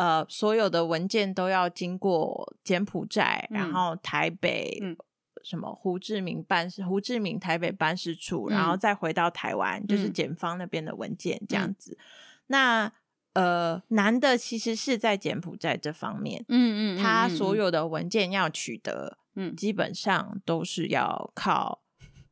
[0.00, 4.96] 呃，所有的文件都要经过柬埔寨，嗯、然后台北、嗯、
[5.42, 11.98] 什么胡志明办事，胡志明台北办事处，嗯、然后再回到台湾，就是检方那边的文件、嗯、这样子。
[12.46, 12.90] 那
[13.34, 21.82] 呃，难的其实是在柬埔寨这方面，嗯嗯，他所有的文件要取得，嗯，基本上都是要靠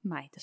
[0.01, 0.41] 买的。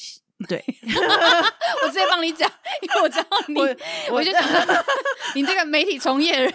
[0.50, 0.63] 对，
[1.84, 2.50] 我直接帮你讲，
[2.82, 3.63] 因为我知道你，我，
[4.10, 4.86] 我，我就觉得
[5.34, 6.54] 你这个媒体从业人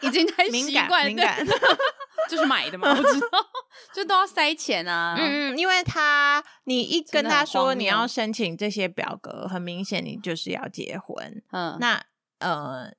[0.00, 1.46] 已经太习惯，敏感，
[2.30, 3.28] 就是买的嘛，我知道，
[3.94, 5.14] 就都要塞钱啊。
[5.18, 11.42] 嗯嗯，因为他你一跟他说你要申请这些表格，很明显你就是要结婚。
[11.52, 12.02] 嗯，那
[12.38, 12.90] 呃，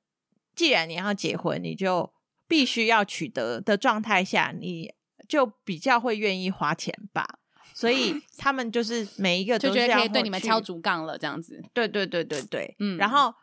[0.54, 2.12] 既然你要结婚，你就
[2.46, 4.94] 必须要取得的状态下，你
[5.28, 7.40] 就比较会愿意花钱吧。
[7.76, 11.62] 所以他们就是每一个都觉得可以对你们敲竹杠了，这样子。
[11.74, 12.96] 对对对对对，嗯。
[12.96, 13.34] 然后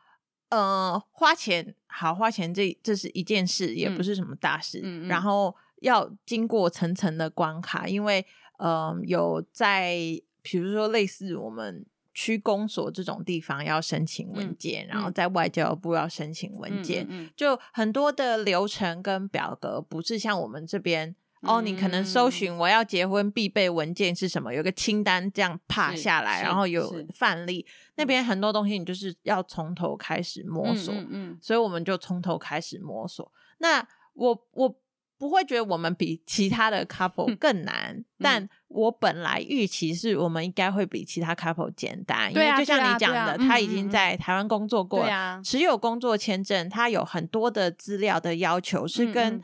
[0.50, 4.82] 呃，花钱好花钱这，这这是一件事，也不是什么大事。
[4.84, 5.08] 嗯。
[5.08, 8.26] 然后要经过层层的关卡，因为
[8.58, 9.96] 呃，有在
[10.42, 21.16] 比如说类似我们区公所这种地方要申请文件，嗯、然后在外交部要申请文件，嗯嗯嗯、就很多的流程跟表格，不是像我们这边。
[21.44, 24.54] 哦，你可能搜寻我要结婚必备文件是什么？
[24.54, 27.66] 有个清单这样趴下来，然后有范例。
[27.96, 33.32] 那边很多东西你就是要从头开始摸索，嗯，嗯，所以我们就从头开始摸索。
[33.60, 34.74] 那我我
[35.18, 45.06] 不会觉得我们比其他的 couple 更难，嗯、但我本来预期是我们应该会比其他 couple 简单，因为就像你讲的，他已经在台湾工作过，
[45.44, 49.42] 持有工作签证，他有很多的资料的要求是跟。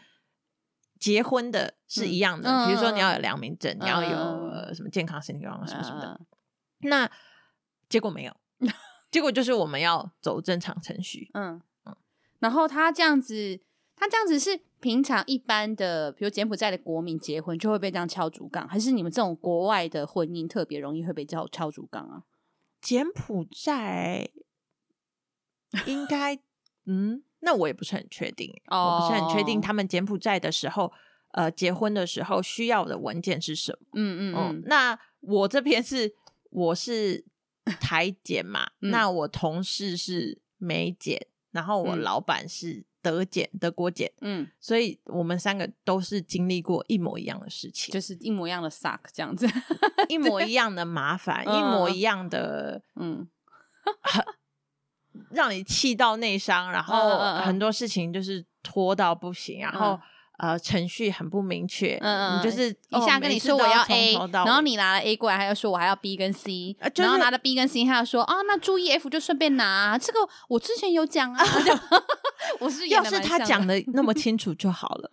[0.99, 6.19] 结婚的是一样的，嗯、比如说你要有良民证，嗯、你要有、呃、什么健康身体状况什么什么的。
[6.19, 6.25] 嗯、
[6.89, 7.11] 那
[7.87, 8.35] 结果没有，
[9.09, 11.29] 结果就是我们要走正常程序。
[11.33, 11.95] 嗯嗯。
[12.39, 13.61] 然后他这样子，
[13.95, 22.23] 他这样子是平常一般的，比如柬埔寨的国民结婚就会被这样敲竹杠，还是你们这种国外的婚姻特别容易会被叫敲竹杠啊？
[22.81, 24.29] 柬埔寨
[25.85, 26.39] 应该
[26.89, 27.23] 嗯。
[27.41, 28.79] 那我也不是很确定，oh.
[28.81, 30.91] 我不是很确定他们柬埔寨的时候，
[31.31, 33.87] 呃，结婚的时候需要的文件是什么？
[33.93, 34.63] 嗯嗯嗯。
[34.65, 36.13] 那我这边是
[36.49, 37.23] 我是
[37.79, 49.47] 台检嘛，嗯、那我同事是美检，然后我老板是德检，嗯、德国检，嗯，所以我们三个都是经历过一模一样的事情，就是一模一样的 suck 这样子，
[50.09, 53.29] 一 模一样的麻烦，一模一样的，嗯。
[55.31, 59.99] 让你气到内伤，然后很多事情就是拖到不行，然后
[60.37, 71.43] 呃程序很不明确，嗯嗯，就是一下跟你说我要 A，然后你拿了 A 过来，他又说我还要 B 跟 C，然后拿了 B 跟 C，他又说啊那注意 F 就顺便拿，这个我之前有讲啊
[72.59, 75.09] 我是要是他讲的 那么清楚就好了，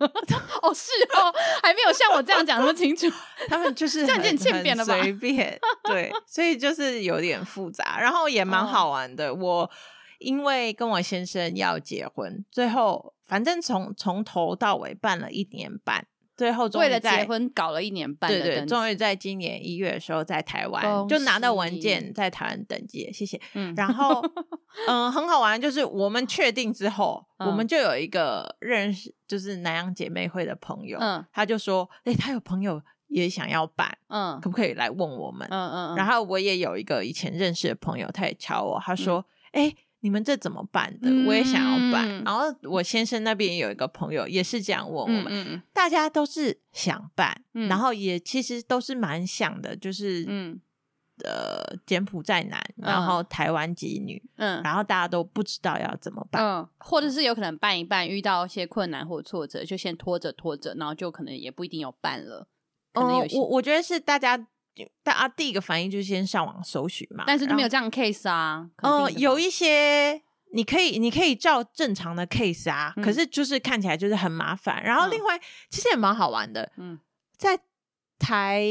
[0.61, 3.05] 哦是哦，还没有像我这样讲那么清楚，
[3.49, 4.97] 他们就是这样很欠扁了吧？
[5.01, 9.69] 随便，对，所以就是有点复杂，然后也蛮好玩的，我。
[10.19, 23.39] 因为跟我先生要结婚，最后反正从从头到尾办了一年半，最后终于为了结婚搞了一年半，对对，终于在今年一月的时候在台湾就拿到文件，在台湾登记，谢谢。
[23.53, 24.21] 嗯，然后
[24.87, 35.47] 嗯，很好玩，就是我们确定之后，我们就有一个认识，就是南洋姐妹会的朋友，嗯，他就说，哎，他有朋友也想要办，嗯，可不可以来问我们？
[35.49, 39.73] 嗯嗯，然后我也有一个以前认识的朋友，他也敲我，他说，哎。
[40.07, 41.09] 你们这怎么办的？
[41.27, 42.07] 我也想要办。
[42.07, 45.61] 嗯、然后我先生那边也有一个朋友，也是这样问我们。
[45.73, 50.61] 大家都是想办，嗯、然后也其实都是蛮想的，就是嗯，
[51.25, 62.47] 呃，柬埔寨男，然后台湾籍女，嗯，然后大家都不知道要怎么办，嗯，或者是有可能办一办，遇到一些困难或挫折，就先拖着拖着，然后就可能也不一定有办了。
[62.93, 64.47] 可能有些、嗯、我我觉得是大家。
[65.03, 68.69] 大家第一个反应就是先上网搜寻嘛，但是就没有这样的 case 啊。
[68.77, 70.21] 嗯，有一些
[70.53, 74.83] 你可以，你可以照正常的 case 啊，嗯、可是就是看起来就是很麻烦。
[74.83, 76.71] 然后另外，嗯、其实也蛮好玩的。
[76.77, 76.99] 嗯，
[77.37, 77.59] 在
[78.19, 78.65] 台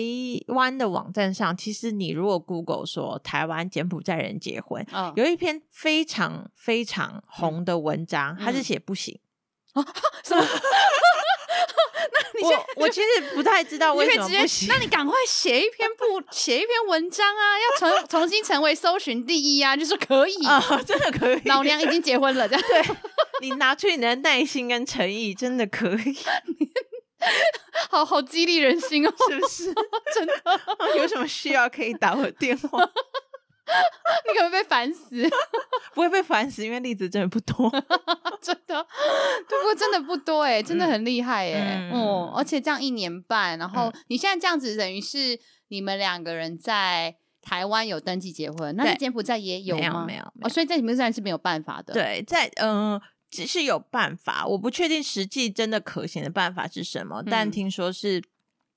[0.49, 9.21] 湾的网站上，其实你如果 Google 说台湾柬埔寨人结婚，哦、有一篇非常非常红的文章，他、嗯、是写不行。
[9.75, 9.85] 啊？
[10.25, 10.43] 什么？
[12.43, 14.69] 我我其实不太知道为什么不行。
[14.73, 21.41] 那你赶快写一篇不 写一篇文章啊，要重 重新成为搜寻第一啊，就是可以啊，真的可以。
[21.45, 22.97] 老娘已经结婚了，这样对。
[23.41, 26.17] 你拿出你的耐心跟诚意，真的可以。
[27.91, 29.75] 好好激励人心哦，是不是？
[30.15, 30.35] 真的，
[30.97, 32.79] 有什么需要可以打我电话。
[34.27, 35.29] 你可能被烦死，
[35.95, 37.71] 不会被烦死，因为例子真的不多，
[38.41, 38.83] 真的，
[39.49, 50.05] 不过真的不多哎，真的很厉害哎，嗯，而且这样一年半，然后你现在这样子，等于是你们两个人在台湾有登记结婚，那在柬埔寨也有吗？
[50.07, 51.93] 没有，哦，所以在柬埔寨是没有办法的。
[51.93, 53.01] 对，在嗯，
[53.31, 58.23] 只是有办法，我不确定实际真的可行的办法是什么，但听说是。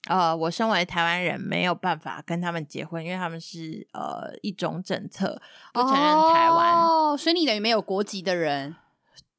[0.10, 5.40] 呃，我身为台湾人，没有办法跟他们结婚，因为他们是呃一种政策
[5.72, 8.76] 不承认台湾，哦，所以你等于没有国籍的人。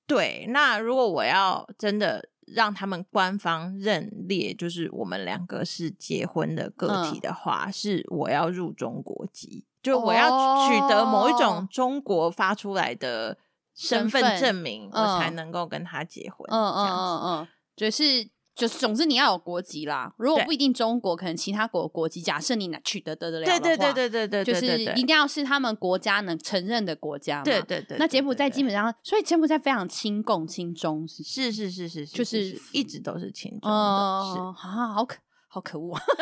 [0.06, 13.37] 对，那如果我要真的让他们官方认列，就是我们两个是结婚的个体的话，嗯、是我要入中国籍，就我要取得某一种中国发出来的
[13.74, 16.46] 身份证明，我才能够跟他结婚。
[16.48, 18.30] 嗯嗯嗯嗯，就是。
[18.60, 20.12] 就是，总之你要有国籍啦。
[20.18, 22.20] 如果不一定中国，可能其他国国籍。
[22.20, 27.44] 假设你拿取得得得了的话，对对对对对对，就是一定要是他们国家能承认的国家嘛。
[27.44, 27.96] 对对对。
[27.96, 33.76] 那柬埔寨基本上，所以柬埔寨非常亲共亲中，是是是是是，就是一直都是亲中的。
[33.76, 34.52] 啊，
[34.94, 35.16] 好可
[35.48, 36.02] 好可恶啊！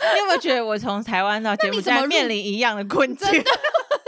[0.14, 3.28] 你有没有觉得我从台湾到柬埔寨面临一样的困境？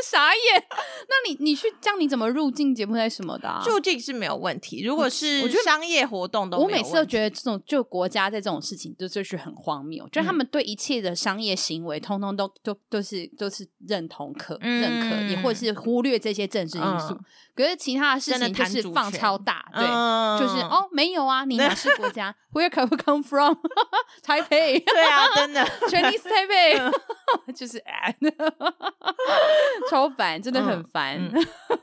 [0.02, 0.64] 傻眼，
[1.08, 3.48] 那你你去这样你怎么入境柬埔寨什么的？
[3.48, 3.62] 啊？
[3.66, 6.80] 入境是没有问题，如果是商业活动都没有问题。
[6.80, 17.14] 我，我每次都觉得这种就国家在这种事情就就是很荒谬，就他们对一切的商业行为，通通都都都是都是认同可、嗯、认可，也或者是忽略这些政治因素。
[17.14, 17.20] 嗯、
[17.54, 23.56] 可是其他的事情就是放超大，对，嗯、就是哦没有啊，你哪是国家？Where can we come from?
[24.24, 24.84] Taipei？
[24.84, 26.78] 对啊，真的 Chinese Taipei，、
[27.46, 28.16] 嗯、就是哎。
[29.92, 31.30] 超烦，真的很烦。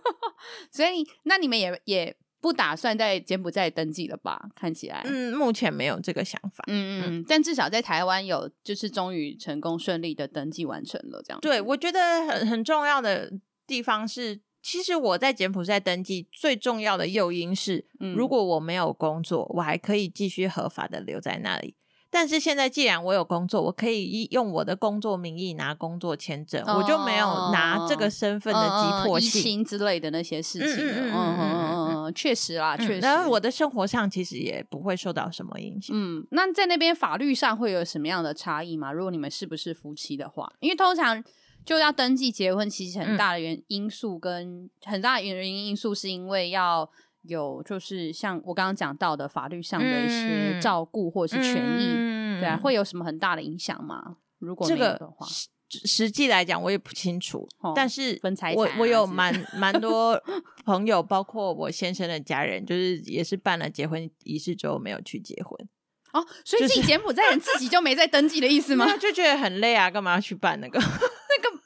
[0.72, 4.50] 所以，那你们也也不打算在柬埔寨登记了吧？
[4.56, 6.64] 看起来，嗯，目前没有这个想法。
[6.68, 11.22] 嗯嗯，但至少在台湾有，就是终于成功顺利的登记完成了。
[11.24, 13.32] 这样，对，我觉得很很重要的
[13.68, 21.76] 地方是，其实我在柬埔寨登记最重要的诱因是，嗯、如果我没有工作，我还可以继续合法的留在那里。
[22.12, 30.86] 但是现在既然我有工作，我可以用我的工作名义拿工作签证，我就没有拿这个身份的急迫性之类的那些事情。
[30.86, 33.00] 嗯嗯嗯嗯，确实啦，确实。
[33.00, 35.96] 然后我的生活上其实也不会受到什么影响。
[35.96, 38.92] 嗯，那在那边法律上会有什么样的差异吗？
[38.92, 41.24] 如果你们是不是夫妻的话，因为通常
[41.64, 46.90] 就要登记结婚，其实很大的原因素跟很大的原因因素是因为要。
[47.24, 54.18] 有就是像我刚刚讲到的法律上的一些照顾或者是权益，嗯、对啊，会有什么很大的影响吗？
[54.40, 55.28] 如果没有的话，
[55.70, 57.48] 这个实际来讲我也不清楚。
[57.60, 60.20] 哦、但是分财产、啊、我我有蛮蛮多
[60.66, 65.70] 朋友，包括我先生的家人，就是也是办了结婚仪式之后没有去结婚
[66.14, 68.88] 哦，所以自己柬埔寨人自己就没在登记的意思吗？
[68.98, 71.60] 就觉得很累啊，干嘛要去办那个 那个？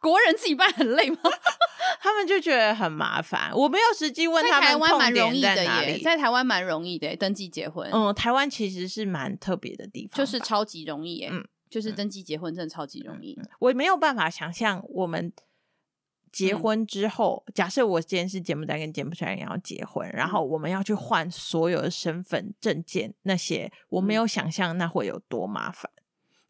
[0.00, 1.18] 国人自己办很累吗？
[2.00, 3.50] 他们就觉得很麻烦。
[3.54, 6.02] 我没有实际问他们痛点在哪里。
[6.02, 7.90] 在台湾蛮容易的，登记结婚。
[7.92, 11.24] 嗯，台湾其实是蛮特别的地方，就是超级容易。
[11.26, 13.38] 嗯，就是登记结婚真的超级容易。
[13.58, 15.32] 我没有办法想象我们
[16.32, 25.90] 结婚之后，嗯、假设我今天是柬埔寨跟柬埔寨人要结婚，嗯、然后我们要去换所有的身份证件，那些我没有想象那会有多麻烦。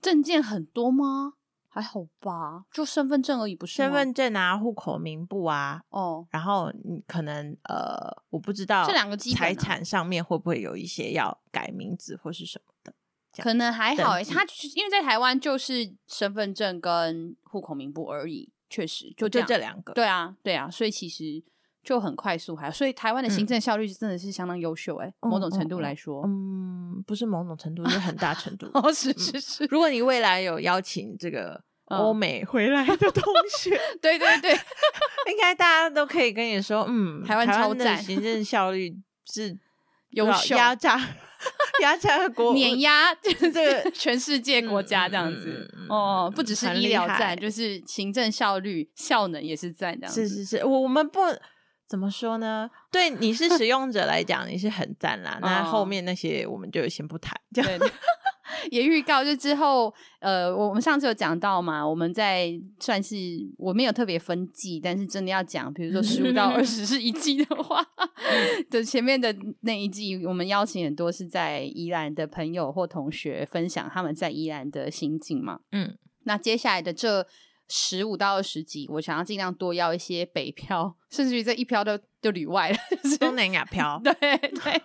[0.00, 1.34] 证件很多吗？
[1.72, 12.92] 还好吧，就身份证而已，不是身份证啊，户口名簿啊，哦，然后你可能呃，我不知道这两个财产上面会不会有一些要改名字或是什么的，
[13.40, 14.44] 可能还好诶，他
[14.74, 21.40] 因为在台湾就是身份证跟户口名簿而已，确实就这就这两个，对啊，对啊，所以其实
[21.82, 31.62] 就很快速，还所以台湾的行政效率真的是相当优秀诶，某种程度来说，嗯，不是某种程度，是很大程度， 哦，是是是，如果你未来有邀请这个。
[31.90, 34.52] 欧美回来的同学， 对对对，
[35.28, 38.94] 应该大家都可以跟你说，嗯，台湾超赞，行政效率
[39.26, 39.58] 是
[40.10, 40.96] 优秀，压榨
[41.82, 50.28] 压榨国碾压，就是这个全世界国家这样子哦，不只是医疗赞，就是行政效率效能也是赞这样子。
[50.28, 51.18] 是是是，我我们不
[51.90, 52.70] 怎么说呢？
[52.92, 55.40] 对你是使用者来讲，你是很赞啦。
[55.42, 57.70] 那后面那些我们就先不谈，这样。
[58.70, 63.16] 也预告就之后，呃，我们上次有讲到嘛，我们在算是
[63.58, 67.84] 我没有特别分季，但是真的要讲，比如说十五到二十 是一季的话，
[68.70, 75.58] 的前面的那一季，我们邀请很多是在宜兰的朋友或同学分享他们在宜兰的心境嘛。
[75.72, 77.26] 嗯，那接下来的这。
[77.70, 84.82] 十五到二十集，我想要尽量多要一些北漂，甚至于这一漂都就旅外了，就是东南亚漂，对对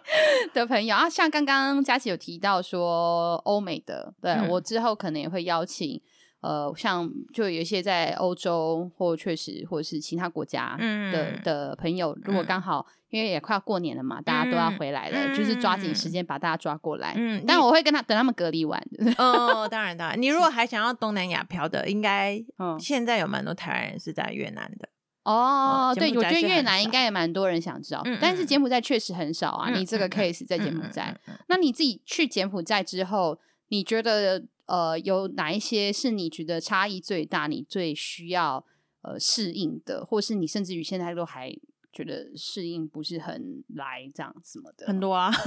[0.54, 1.10] 的朋友啊。
[1.10, 6.00] 像刚刚佳琪有提到说欧美的，对、嗯、我之后可能也会邀请。
[6.42, 17.14] 呃，像就有一些在欧洲或确实或者是其他国家的、嗯、的朋友，如果刚好、嗯、因为也快要过年了嘛，大家都要回来了，嗯、就是抓紧时间把大家抓过来。
[17.16, 18.82] 嗯，但我会跟他等他们隔离完。
[19.18, 22.44] 哦，当然当然，你如果还想要东南亚漂的，应该
[22.80, 24.90] 现在有蛮多台湾人是在越南的。
[25.24, 29.70] 哦，嗯、对，我觉得越南应该也蛮多人想知道，嗯、但是柬埔寨确实很少啊。
[29.70, 33.40] 嗯、你这个 case 在柬埔寨，那你自己去柬埔寨之后，
[33.70, 34.44] 你觉得？
[34.68, 38.66] 呃，有哪一些是你觉得差异最大，你最需要
[39.04, 41.56] 呃适应的，或是你甚至于现在都还
[41.96, 44.86] 觉得适应不是很来这样什么的？
[44.86, 45.32] 很多啊，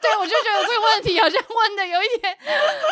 [0.00, 2.32] 对，我就觉得这个问题好像问的有一点，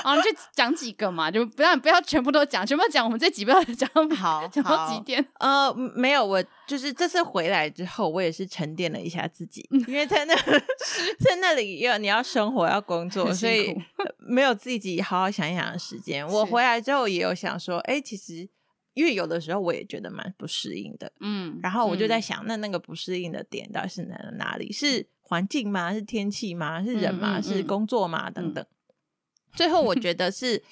[0.03, 5.25] 啊，就讲几个嘛，就不要不要全部都讲，全部讲我们这几不要讲好讲到几点？
[5.39, 10.35] 呃，没有，我就是这次回来之后，我也是沉淀了一下自己，因为在那
[11.21, 13.75] 在那里要你要生活要工作，所以。
[14.25, 16.25] 没有自己好好想一想的时间。
[16.31, 18.49] 我回来之后也有想说，哎，其实
[18.95, 24.71] 因为有的时候我也觉得蛮不适应的，嗯，然后我就在想，那那个不适应的点到底是哪哪里？
[24.71, 25.93] 是环境吗？
[25.93, 26.85] 是天气吗？
[26.85, 27.41] 是人吗？
[27.41, 28.31] 是工作吗？
[28.31, 28.65] 等等。
[29.55, 30.63] 最后我觉得是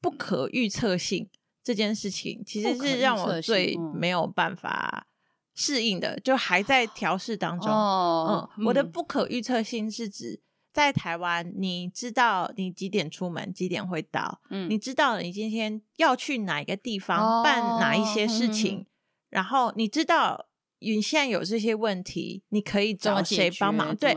[0.00, 1.28] 不可预测性
[1.62, 5.06] 这件事情，其实是让我最没有办法
[5.54, 7.70] 适应的，就还在调试当中。
[7.70, 10.40] 哦，嗯，我的不可预测性是指。
[10.74, 14.40] 在台湾，你知道你几点出门，几点会到？
[14.50, 18.86] 嗯，你知道你今天要去哪一个地方、哦、办哪一些事情，嗯、
[19.30, 20.48] 然后你知道
[20.80, 23.94] 你现在有这些问题，你可以找谁帮忙？
[23.94, 24.16] 对，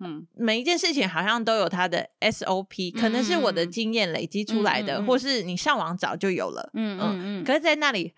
[0.00, 6.70] 嗯，每一件事情好像都有它的 SOP，可能是我的经验累积出来的，嗯、或是你上网找就有了。
[6.72, 7.44] 嗯嗯嗯。
[7.44, 8.14] 可是，在那里，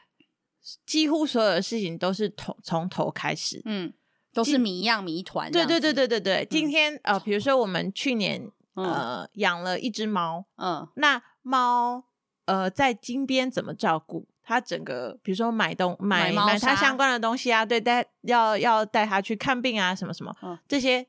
[0.86, 3.61] 几乎所有的事情都是从从头开始。
[3.64, 3.93] 嗯。
[4.33, 5.51] 都是谜样谜团。
[5.51, 6.47] 对对对对对对。
[6.49, 12.05] 今天呃，比如说我们去年呃养了一只猫，嗯，那猫
[12.47, 14.61] 呃在金边怎么照顾它？
[14.61, 20.33] 整个比如说买东买买它相关的东西啊，对，带要要带它去看病啊，什么什么，
[20.68, 21.07] 这些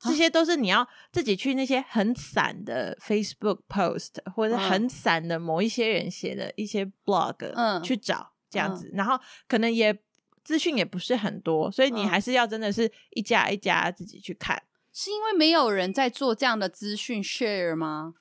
[0.00, 9.96] 这些都是你要自己去那些很散的 Facebook post 或者很散的某一些人写的一些 blog，嗯，去找这样子，然后可能也。
[10.42, 14.56] 资讯也不是很多，所以你还是要真的是一家一家自己去看。
[14.56, 18.14] 嗯、是因为没有人在做这样的资讯 share 吗？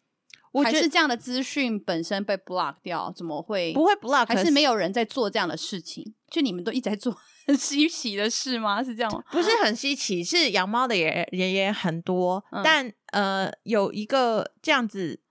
[0.51, 3.13] 我觉得还是这样的资讯本身被 block 掉？
[3.15, 4.27] 怎么会不会 block？
[4.27, 6.15] 还是没有人在做这样的事情？
[6.31, 7.15] 就你们都一直在做
[7.45, 8.83] 很稀奇的事吗？
[8.83, 9.23] 是这样吗？
[9.31, 15.21] 不是很稀奇，是养猫的也也也很多，嗯、但呃，有一个这样子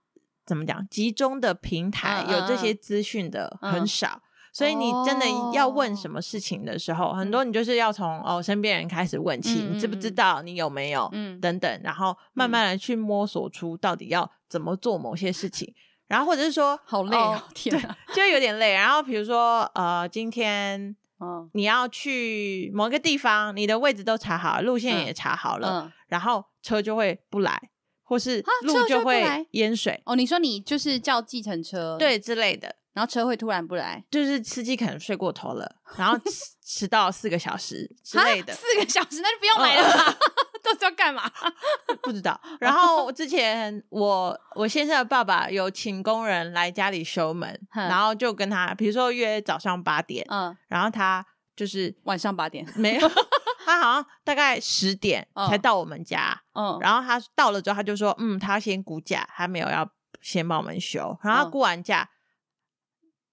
[0.47, 4.23] 怎么讲集中的平台，嗯、有这些资讯的很少。
[4.23, 4.28] 嗯
[4.59, 7.17] 所以你真的要问什么事情的时候，oh.
[7.17, 10.43] 很多你就是要从哦身边人开始问起，嗯、你知不知道？
[10.43, 11.09] 你有没有？
[11.13, 15.73] 嗯，等等，然后慢慢的去摸索出到底要怎么做某些事情，
[16.09, 18.73] 然后或者是说好累哦， 天啊，就有点累。
[18.73, 27.71] 然后比如说呃，今天嗯你要去某个地方，你的位置都查好，路线也查好了，嗯、然后车就会不来，
[28.03, 30.03] 或是路就会淹水。
[30.05, 32.75] 哦，你说你就是叫计程车对之类的。
[32.99, 36.33] 然后车会突然不来，就是司机可能睡过头了，然后迟
[36.65, 40.17] 迟到四个小时之类的，四个小时那就不用来了吧？
[40.65, 41.31] 都是要干嘛？
[42.03, 42.41] 不知道。
[42.59, 51.25] 然后之前我我先生的爸爸有请工人来家里修门，然后就跟他，比如说约早上八点，嗯，然后他
[51.55, 53.09] 就是晚上八点没有。
[53.65, 59.89] 他好像大概十点才到我们家，嗯，然后他到了之后，他就说，嗯，他先估价，他没有要
[60.21, 62.09] 先帮我们修，然后他估完价，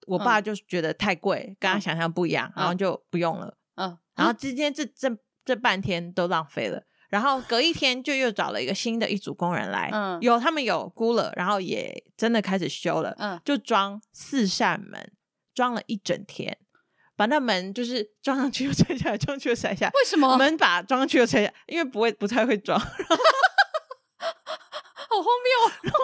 [0.06, 15.12] 我爸就觉得太贵，跟他想象不一样，然后就不用了，嗯，然后今天这这这半天都浪费了，然后隔一天就又找了一个新的一组工人来，嗯，有他们有估了，然后也真的开始修了，嗯，就装四扇门，
[15.54, 16.58] 装了一整天。
[17.18, 19.92] 把那门就是装上去又拆下来，装上去又拆下来。
[19.92, 20.36] 为什么？
[20.36, 22.78] 门把装上去又拆下来，因为不会不太会装。
[22.78, 22.86] 好
[25.22, 25.50] 荒谬！
[25.84, 25.98] 然 后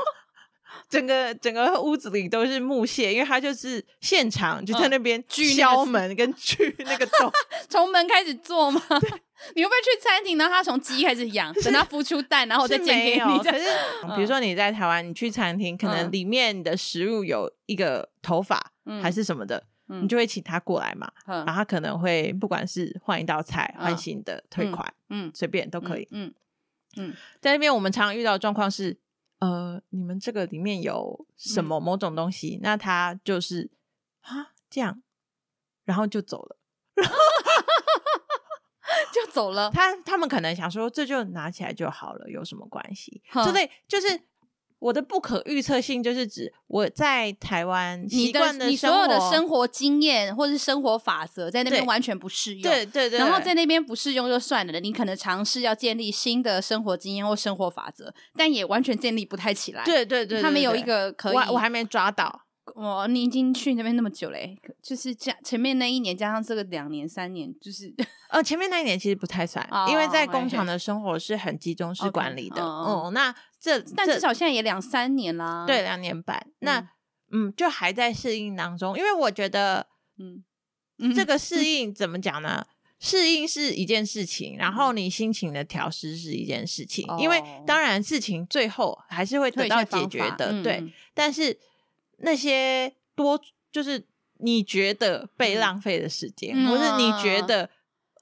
[0.92, 7.32] 整个整个屋子里都是木屑，因为他就是现场就在那边锯敲门跟 锯那个洞，
[7.70, 8.80] 从门开始做吗？
[9.56, 13.38] 你会不会去餐厅，然后他从鸡开始养，等他孵出蛋，然后我再煎给你？
[13.38, 13.64] 可是
[14.14, 18.72] 比如说你在台湾，你去餐厅，可能里面的食物有一个头发
[19.02, 19.64] 还是什么的。
[19.88, 26.32] 你就会请他过来嘛，然后他可能会不管是换一道菜、换新的、退款，嗯，随便都可以，嗯
[26.96, 27.12] 嗯。
[27.42, 28.96] 在那边我们常常遇到的状况是，
[29.42, 33.68] 呃，你们这个里面有什么某种东西，那他就是
[34.20, 35.02] 啊这样，
[35.84, 36.56] 然后就走了，
[39.12, 39.68] 就走了。
[39.70, 43.20] 他他们可能想说，这就拿起来就好了，有什么关系？
[43.44, 44.28] 之类就是。
[44.82, 59.84] 我的不可预测性就是指我在台湾习惯的你所有的生活经验或是生活法则在那边完全不适用，对对对，然后在那边不适用就算了，你可能尝试要建立新的生活经验或生活法则，但也完全建立不太起来。
[59.84, 62.42] 对对对，他们有一个可以，我我还没抓到。
[62.76, 67.92] 我，你已经去那边那么久嘞，就是加前面那一年加上这个两年三年，就是
[68.30, 72.62] 呃前面那一年其实不太算，因为在工厂的生活是很集中式管理的。
[72.62, 76.44] 哦，那这但至少现在也两三年啦，对，两年半。
[76.58, 76.90] 那
[77.30, 79.86] 嗯，就还在适应当中，因为我觉得，
[80.18, 82.66] 嗯，这个适应怎么讲呢？
[82.98, 91.58] 适应是一件事情，然后你心情的调试是一件事情，因为当然事情最后还是会得到解决的，对，但是。
[92.24, 93.40] 那些多
[93.72, 94.06] 就是
[94.38, 97.68] 你觉得被浪费的时间，嗯、或是你觉得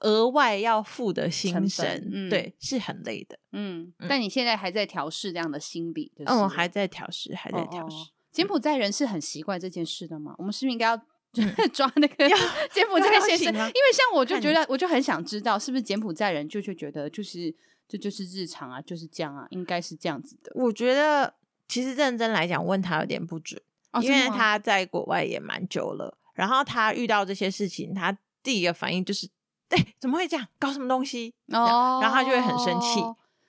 [0.01, 3.39] 额外要付的心神，嗯、对，是很累的。
[3.53, 8.11] 嗯，嗯，但你现在还在调试这样的心理，就是、嗯，还在调试，还在调试。
[8.31, 10.35] 柬埔寨人是很习惯这件事的吗？
[10.37, 10.97] 我们是不是应该要
[11.73, 12.29] 抓那个
[12.71, 13.53] 柬埔寨先生？
[13.53, 17.53] 因为像我就觉得，我就很想知道，是不是柬埔寨人就就觉得就是
[17.87, 20.51] 这就，就是日常啊，就是这样啊，应该是这样子的。
[20.55, 21.33] 我觉得
[21.67, 23.61] 其实认真来讲，问他有点不准。
[24.01, 29.27] 因为他在国外也蛮久了，然后他遇到这些事情，他第一个反应就是，
[29.71, 30.45] 对，怎么会这样？
[30.59, 31.33] 搞什么东西？
[31.47, 33.01] 哦，然后他就会很生气。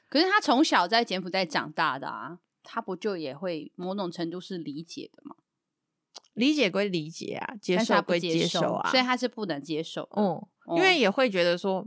[0.09, 5.35] 可是他从小在柬埔寨长大的啊，他不就也会某种程度是理解的吗？
[6.35, 10.09] 理解归理解啊，接受归接受啊，所以他是不能接受。
[10.17, 10.41] 嗯，
[10.77, 11.87] 因为也会觉得说，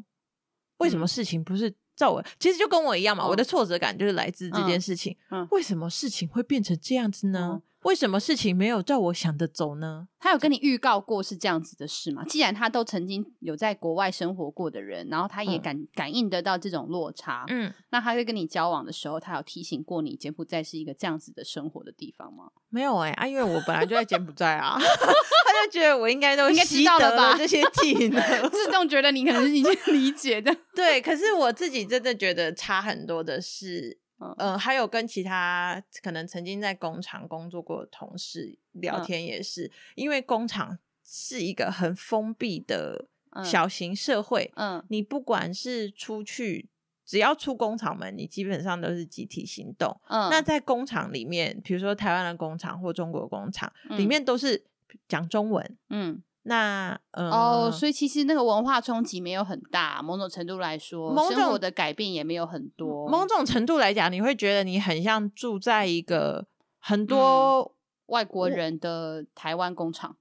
[0.78, 2.24] 为什么事情不是照我？
[2.40, 5.16] 其实就跟我一样嘛，我的挫折感就是来自这件事情。
[5.32, 7.62] 嗯，为什么事情会变成这样子呢？
[7.86, 10.08] 为什么事情没有照我想的走呢？
[10.20, 12.24] 他有跟你预告过是这样子的事吗？
[12.28, 22.46] 既然他都曾经有在国外生活过的人，然后他也感、嗯、感应得到这种落差，嗯，那他在跟你交往的时候，他有提醒过你柬埔寨是一个这样子的生活的地方吗？
[22.70, 27.38] 没有哎、欸，啊，因为我本来就在柬埔寨啊， 他就觉得我应该都应该知道了吧？
[27.38, 28.20] 这些技能，
[28.50, 30.52] 自动觉得你可能是已经理解的。
[30.74, 34.00] 对，可是我自己真的觉得差很多的是。
[34.20, 43.08] 嗯、呃，还有跟其他可能曾经在工厂工作过的同事聊天，也是、嗯、因为工厂是一个很封闭的
[43.44, 44.52] 小型社会。
[44.56, 46.70] 嗯，你不管是出去，
[47.06, 50.00] 只要出工厂门，你基本上都是集体行动。
[50.08, 54.66] 嗯，那在工厂里面，比如说台湾的工厂或中国工厂，嗯、里面都是
[55.08, 55.78] 讲中文。
[55.90, 56.24] 嗯。
[56.48, 63.08] 那、呃、哦，所以其实那个文化冲击没有很大，某种程度来说，某种生活的改变也没有很多。
[63.10, 66.46] 某种程度来讲，你会觉得你很像住在一个
[66.80, 67.72] 很多、嗯、
[68.08, 70.18] 外国人的台湾工厂。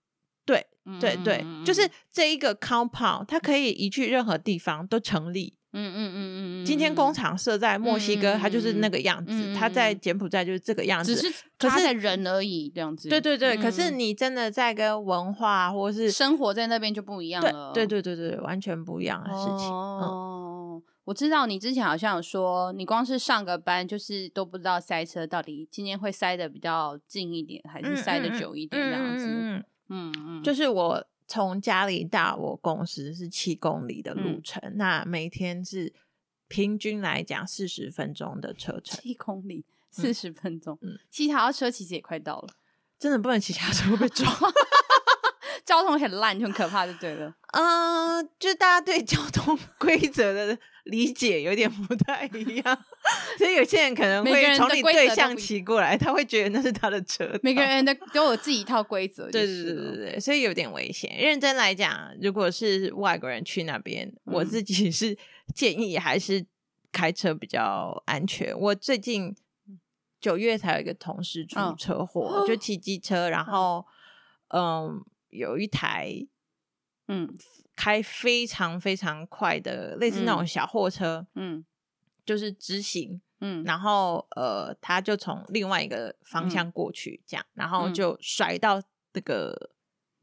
[0.46, 0.66] 对
[1.00, 5.56] 对对，就是这一个 compound，它可以移去任何地方都成立。
[5.74, 11.14] 嗯嗯嗯嗯嗯，今天工厂设在墨西哥，它就是那个样子；它在柬埔寨就是这个样子。
[11.14, 13.08] 只是可是人而已，这样子。
[13.08, 17.72] 对对对，可是你真的在跟文化或是生活在那边就不一样了。
[17.74, 19.68] 对对对对，完全不一样的事情。
[19.68, 29.26] 哦，我知道你之前好像有说，你光是上个班就是都不知道塞车到底今天会塞的比较近一点，还是塞的久一点这样子。
[29.26, 35.92] 嗯嗯，就是我从家里到我公司是七公里的路程，嗯、那每天是
[36.48, 42.48] 平均来讲四十分钟的车程，七公里四十分钟，嗯，骑脚踏车其实也快到了，
[42.98, 44.30] 真的不能骑脚踏车会被撞。
[45.64, 47.34] 交通很烂，就很可怕，就对了。
[47.52, 52.84] 嗯、呃，就大家对交通 规则的理解有点不太一样，
[53.38, 57.28] 所以有些人可能会从你对象骑过来，他会觉得那是他的车。
[57.42, 61.16] 每个人的都有自己一套规则， 对对对对对，所以有点危险。
[61.18, 65.16] 认真来讲，如果是外国人去那边，嗯、我自己是
[65.54, 66.44] 建议还是
[66.92, 68.54] 开车比较安全。
[68.58, 69.34] 我最近
[70.20, 73.86] 九月才有一个同事出车祸，哦、就骑机车，然后
[74.48, 75.02] 嗯。
[75.36, 76.14] 有一台，
[77.08, 77.28] 嗯，
[77.76, 81.64] 开非常非常快的，类似那种小货车，嗯，
[82.24, 88.82] 就是直行，嗯，然后呃，他就从另外一个方向过去，这样，然后就甩到
[89.12, 89.70] 那个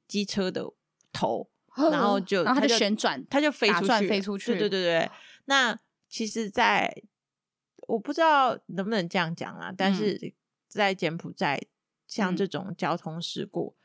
[0.07, 0.65] 机车的
[1.13, 1.49] 头，
[1.91, 5.11] 然后就然后他就旋转，他就飞出去，飞出去，对对对对。
[5.45, 5.77] 那
[6.09, 7.03] 其实，在
[7.87, 10.33] 我不知道能不能这样讲啊，但是
[10.67, 11.61] 在柬埔寨，
[12.07, 13.75] 像这种交通事故。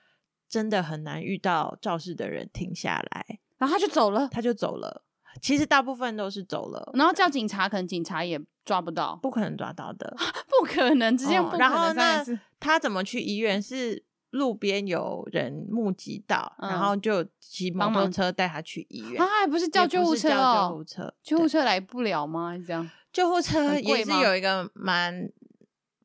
[0.49, 5.03] 真的很难遇到肇事的人停下来，然后他就走了，他就走了。
[5.43, 10.17] 其实大部分都是走了，然后叫警察，可能警察也抓不到，不可能抓到的，
[10.49, 11.61] 不可能直接不可能。
[11.61, 12.25] 然后那
[12.59, 13.61] 他怎么去医院？
[13.61, 19.21] 是路边有人目击到，嗯、然后就骑摩托车带他去医院。
[19.21, 20.69] 啊，还不是叫救护车哦？
[20.71, 22.57] 救护车，救护车来不了吗？
[22.67, 25.31] 这样，救护车也是有一个蛮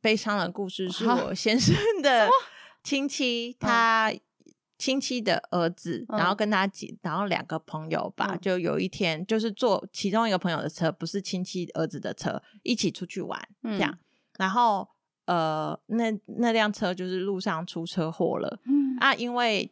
[0.01, 2.27] 悲伤的故事， 是我先生的
[2.83, 4.11] 亲戚，他。
[4.81, 13.95] 嗯亲戚的儿子，然后跟他几，然后两个朋友吧，嗯、就有一天就是坐其中一个朋友的车，不是亲戚儿子的车，一起出去玩，嗯、这样。
[14.39, 14.89] 然后
[15.25, 18.97] 呃，那那辆车就是路上出车祸了，嗯。
[18.99, 19.71] 啊，因为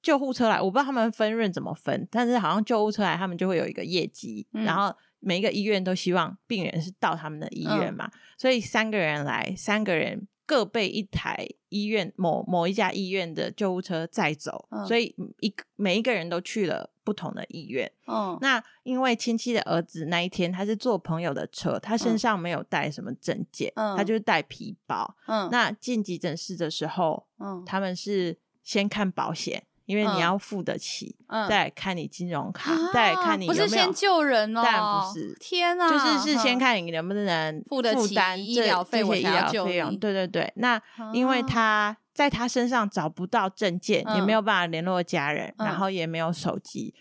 [0.00, 10.26] 救护车来，我不知道他们分润怎么分，但是好像救护车来，他们就会有一个业绩，嗯、然后每一个医院都希望病人是到他们的医院嘛，嗯、所以三个人来，三个人。
[10.50, 17.88] 各被一台医院某某一家医院的救护车载走，嗯、所以一每一个人都去了不同的医院。
[18.08, 25.14] 嗯，那因为亲戚的儿子那一天他是坐朋友的车，他身上没有带什么证件，嗯、他就是带皮包。
[25.28, 29.68] 嗯，那进急诊室的时候，嗯，他们是先看保险。
[29.90, 37.82] 因为你要付得起，嗯、再来看你金融卡，啊、再来看你有没有，不是先救人哦，但不是，天啊，就是是先看你能不能负
[38.14, 39.98] 担医疗费，这些医疗费用。
[39.98, 40.80] 对对对，那
[41.12, 46.94] 因为他在他身上找不到证件，嗯、也没有办法联络家人，嗯、然后也没有手机。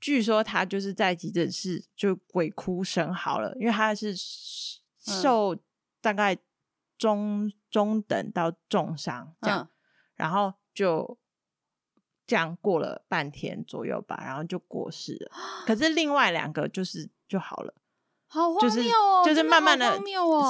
[0.00, 4.12] 据说他就是在急诊室就鬼哭神嚎了，因为他是
[4.98, 5.56] 受
[6.00, 6.36] 大概
[6.98, 9.68] 中中等到重伤这样，嗯、
[10.16, 11.16] 然后就。
[12.26, 15.30] 这样过了半天左右吧，然后就过世了。
[15.66, 17.72] 可是另外两个就是就好了，
[18.26, 19.22] 好荒谬哦！
[19.24, 19.98] 就是慢慢的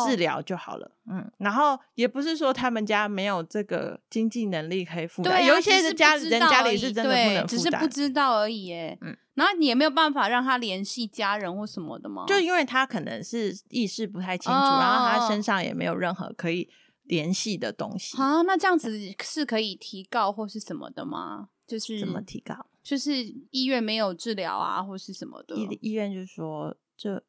[0.06, 0.90] 治疗就好了。
[1.08, 8.72] 嗯，然后也不是说他们家没有这个经济能力可以负担，有一些是家人家里是真的不能负担，只是不知道而已。
[8.72, 12.24] 哎，嗯，然后你也没有办法让他联系家人或什么的吗？
[12.26, 16.68] 就因为他可能是意识不太清楚，然后他身上也没有任何可以
[17.04, 18.42] 联系的东西啊。
[18.42, 21.48] 那这样子是可以提告或是什么的吗？
[21.66, 22.66] 就是怎么提高？
[22.82, 25.56] 就是医院没有治疗啊，或是什么的。
[25.56, 27.24] 医医院就说，这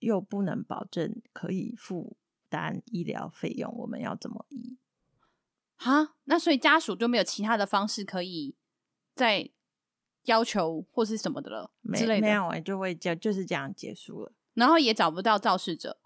[0.00, 2.16] 又不能保证可以负
[2.48, 4.76] 担医疗费用，我们要怎么医？
[5.76, 8.56] 哈，那所以家属就没有其他的方式可以
[9.14, 9.50] 再
[10.24, 11.72] 要求或是什么的了？
[11.82, 14.32] 没没有，我就会就就是这样结束了。
[14.54, 15.98] 然后也找不到肇事者。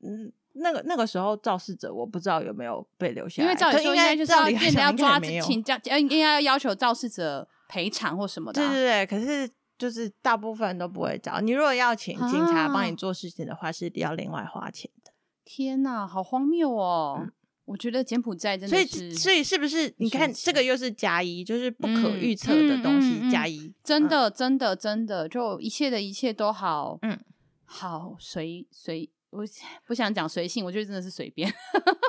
[0.00, 0.32] 嗯。
[0.60, 8.60] 那个那个时候肇事者我不知道有没有被留下来，因为照理说应该就是要变成要抓请假，应该要要求肇事者赔偿或什么的。
[8.60, 11.52] 对对对，可是就是大部分都不会找你。
[11.52, 15.12] 如果要请警察帮你做事情的话，啊、是要另外花钱的。
[15.44, 17.18] 天哪，好荒谬哦！
[17.20, 17.32] 嗯、
[17.64, 19.92] 我觉得柬埔寨真的是，所以所以是不是？
[19.96, 27.18] 你看这个又是加一，就是不可预测的东西加一，真的真的真的，就一切的一切都好，嗯，
[27.64, 29.10] 好随随。
[29.30, 29.44] 我
[29.86, 31.52] 不想讲随性，我觉得真的是随便。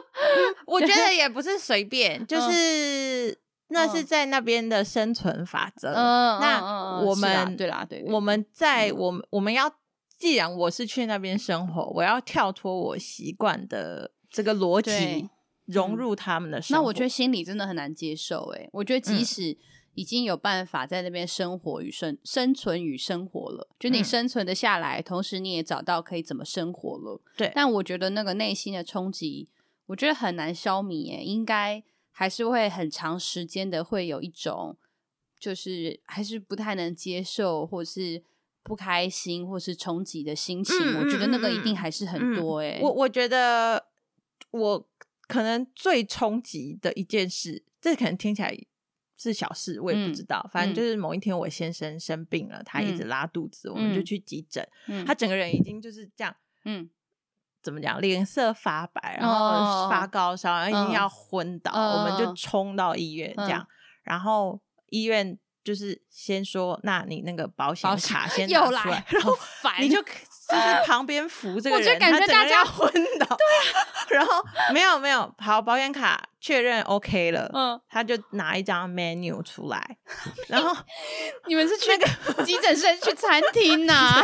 [0.67, 5.93] 我觉得也不是随便，就是那是在那边的生存法则。
[5.93, 9.71] 那我们对啦，对，我们在我们我们要，
[10.17, 15.29] 既然我是去那边生活，我要跳脱我习惯的这个逻辑，
[15.65, 16.81] 融入他们的生活。
[16.81, 18.51] 那我觉得心里真的很难接受。
[18.55, 19.57] 哎，我觉得即使。
[19.93, 27.21] 已经有办法在那边生活与生生存与生活了，就你生存的下来，嗯、同时你也找到可以怎么生活了。
[27.35, 29.49] 对，但我觉得那个内心的冲击，
[29.87, 31.13] 我觉得很难消弭。
[31.13, 34.77] 哎，应该还是会很长时间的会有一种，
[35.37, 38.23] 就是还是不太能接受，或是
[38.63, 40.75] 不开心，或是冲击的心情。
[40.77, 42.81] 嗯、我觉得那个一定还是很多哎、欸嗯。
[42.83, 43.87] 我我觉得
[44.51, 44.89] 我
[45.27, 48.57] 可能最冲击的一件事，这可能听起来
[49.21, 50.41] 是小事，我也不知道。
[50.45, 56.89] 嗯、反正就是某一天我先生生病了，他一直拉肚子，嗯、我们就去急诊，嗯、他整个人已经就是这样，嗯。
[57.63, 58.01] 怎么讲？
[58.01, 63.67] 脸色发白，然后发高烧，然后已经要昏倒，我们就冲到医院这样。
[64.01, 64.59] 然后
[64.89, 69.37] 医院就是先说，那你那个保险卡先拿出来，然后
[69.79, 70.03] 你就
[70.51, 73.25] 就是旁边扶这个人，他整个要昏倒。
[73.37, 74.43] 对啊， 然后
[74.73, 79.97] 没有没有，好，保险卡确认 OK 了，嗯，他就拿一张 menu 出来，
[80.49, 80.75] 然后
[81.47, 84.21] 你们是去那个急诊室去餐厅呐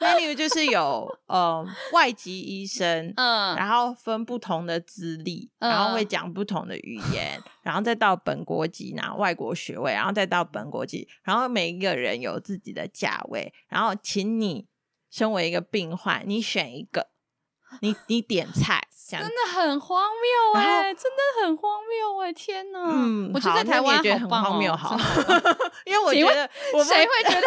[0.00, 14.66] ？menu 就是有呃外籍医生，嗯，然后分不同的资历，嗯、然后会讲不同的语言，然后再到本国籍拿外国学位，然后再到本国籍，然后每一个人有自己的价位，然后请你
[15.14, 17.06] 身为一个病患，你选一个，
[17.80, 18.82] 你你点菜。
[19.06, 22.32] 真的很荒谬哎、欸，真的很荒谬哎、欸！
[22.32, 24.96] 天哪，嗯，我觉得在台湾也很荒谬，好，
[25.84, 26.50] 因为我觉得
[26.84, 27.46] 谁会觉得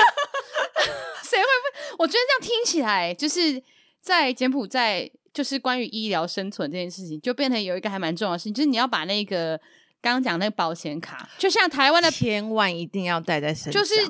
[1.23, 2.03] 谁会不？
[2.03, 3.61] 我觉得这样听起来，就是
[3.99, 9.57] 在柬埔寨，就是关于医疗生存这件事情，就变成有一个还蛮重要的事情，就是你要把那个
[9.99, 14.09] 刚刚讲那个保险卡，就像台湾的，千万一定要带在身上，就是。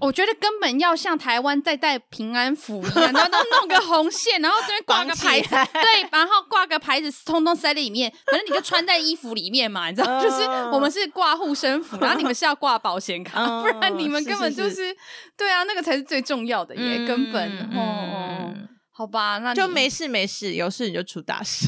[0.00, 14.94] 我觉得根本要像台湾在带平安符一样，然后都弄个红线，然后这边挂个牌子， 对，然后挂个牌子，通通塞在里面，反正你就穿在衣服里面嘛，你知道， 就是我们是挂护身符，然后你们是要挂保险卡，不然你们根本就是，
[15.36, 18.52] 对啊，那个才是最重要的耶，根本哦，
[18.92, 21.66] 好吧，那就没事没事，有事你就出大事，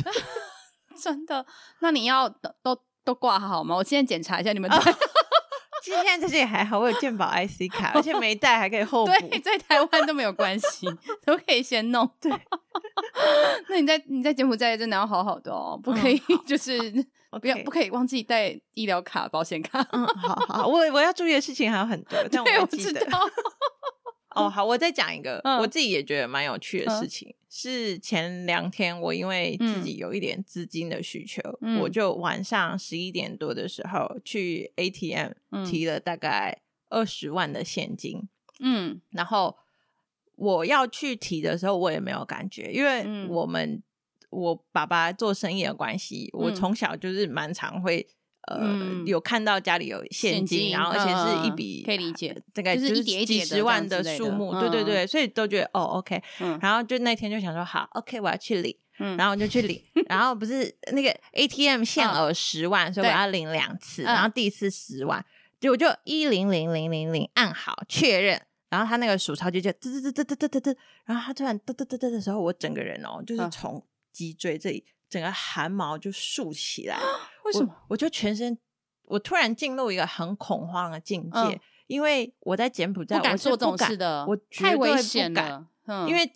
[1.01, 1.47] 真的，
[1.81, 3.77] 那你要都都挂好吗？
[3.77, 4.71] 我现在检查一下你们。
[5.91, 9.13] 今天这些还好，我有健保 IC 卡， 而且没带还可以后补。
[9.29, 10.87] 对，在台湾都没有关系，
[11.27, 12.09] 都可以先弄。
[12.21, 12.31] 对，
[13.69, 16.79] 那你在你在柬埔寨真的要好好的哦，不可以就是
[17.41, 19.85] 不要不可以忘记带医疗卡、保险卡。
[19.91, 23.05] 嗯，好好，我我要注意的事情还有很多，但我记得。
[24.35, 31.43] 哦，好，我再讲一个，我自己也觉得蛮有趣的事情，是前两天我因为自己有一点资金的需求，
[31.81, 35.33] 我就晚上十一点多的时候去 ATM
[35.65, 38.29] 提了大概二十万的现金，
[38.61, 39.57] 嗯，然后
[40.37, 43.83] 我要去提的时候，我也没有感觉，因为我们
[44.31, 48.07] 我爸爸做生意的关系，我从小就是蛮常会。
[48.61, 49.07] 嗯。
[49.07, 56.23] 有看到家里有现金然后而且是一笔可以理解大概是一点几十万的数目对对对所以都觉得哦 ok
[56.61, 59.17] 然后就那天就想说好 ok 我要去领嗯。
[59.17, 65.25] 然后我就去领 然后不是那个 atm 限额十万所以我要领两次然后第一次十万
[65.61, 68.41] 就果就一零零零零零按好确认。
[68.71, 69.71] 然后他那个鼠超就就
[71.05, 76.97] 然后他突然噔噔噔的时候我整个人哦就是从脊椎这里整个汗毛就竖起来
[77.45, 77.75] 为什么？
[77.89, 78.57] 我，就全身，
[79.05, 86.31] 我突然进入一个很恐慌的境界，嗯、因为我在柬埔寨，我敢做这种事的，我太危险了，嗯、因为。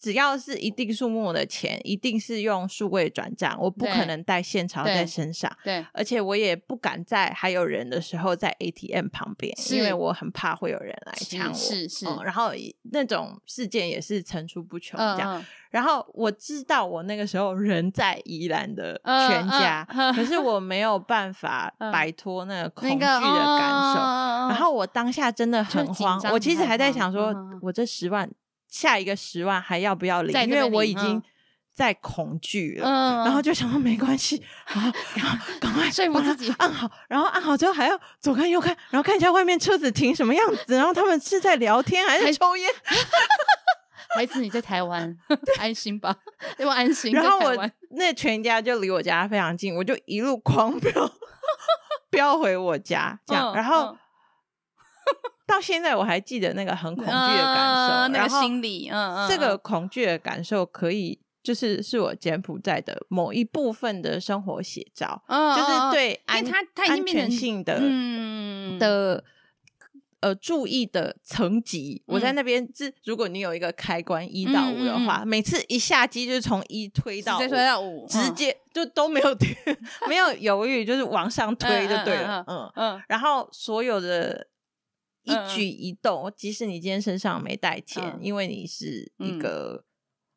[0.00, 5.54] 只要是一定数目的钱，一定是用数位转账，我不可能带现钞在身上。
[5.62, 11.54] 对，对，而且我也不敢在还有人的时候在 ATM 旁边，因为我很怕会有人来抢我。
[11.54, 12.52] 是是，是、嗯，然后
[12.92, 14.98] 那种事件也是层出不穷。
[14.98, 24.00] 这样，嗯、然后我知道我那个时候人在宜兰的全家，可是我没有办法 摆脱那个恐惧的感受。
[24.00, 28.30] 嗯、然后我当下真的很慌，我其实还在想说，我这十万。
[28.70, 30.34] 下一个十万还要不要领？
[30.44, 31.22] 因为我已经
[31.74, 34.92] 在恐惧了，嗯、然后就想说没关系， 然后
[35.60, 42.70] 赶快说服自己按好，然后按好之后还要左看右看，然后看一下外面车子停什么样子，然后他们是在聊天还是抽烟？
[44.16, 45.16] 孩子，你在台湾
[45.58, 46.16] 安心吧，
[46.58, 47.12] 因为安心。
[47.12, 51.12] 然后我那全家就离我家非常近，我就一路狂飙
[52.10, 53.96] 飙回我家，这样，然后。
[55.50, 69.24] 到现在我还记得那个很恐惧的感受，呃、那个心理，嗯嗯，这个恐惧的感受可以就是是我柬埔寨的某一部分的生活写照，嗯、就是对安它它安全性的嗯的
[70.20, 72.02] 呃注意的层级。
[72.06, 75.24] 嗯、我在那边是，如果你有一个开关一到五的话，嗯。
[75.24, 79.36] 嗯、每次一下机就是从一推到，直接推到五，直接就都没有
[80.08, 84.46] 没有犹豫，就是往上推就对了，嗯嗯，嗯，然后所有的。
[85.22, 89.84] 一举一动，即使你今天身上没带钱，因为你是一个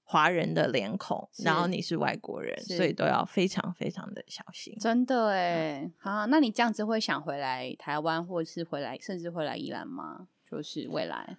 [0.04, 4.76] 华人的脸孔，然后你是外国人，所以都要非常非常的小心。
[4.80, 10.28] 真的哎，啊，那你这样子会想回来台湾，或者是回来，甚至回来宜兰吗？
[10.52, 11.38] 就是未来，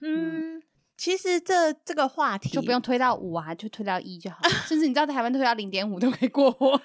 [0.00, 0.62] 嗯，嗯
[0.96, 4.38] 其实这这个话题就不用推到五啊，就推到一就好，
[4.68, 6.80] 甚至你知道台湾推到零点五都可以过活。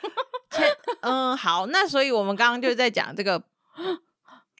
[1.01, 3.43] 嗯，好，那所以我们刚刚就在讲这个。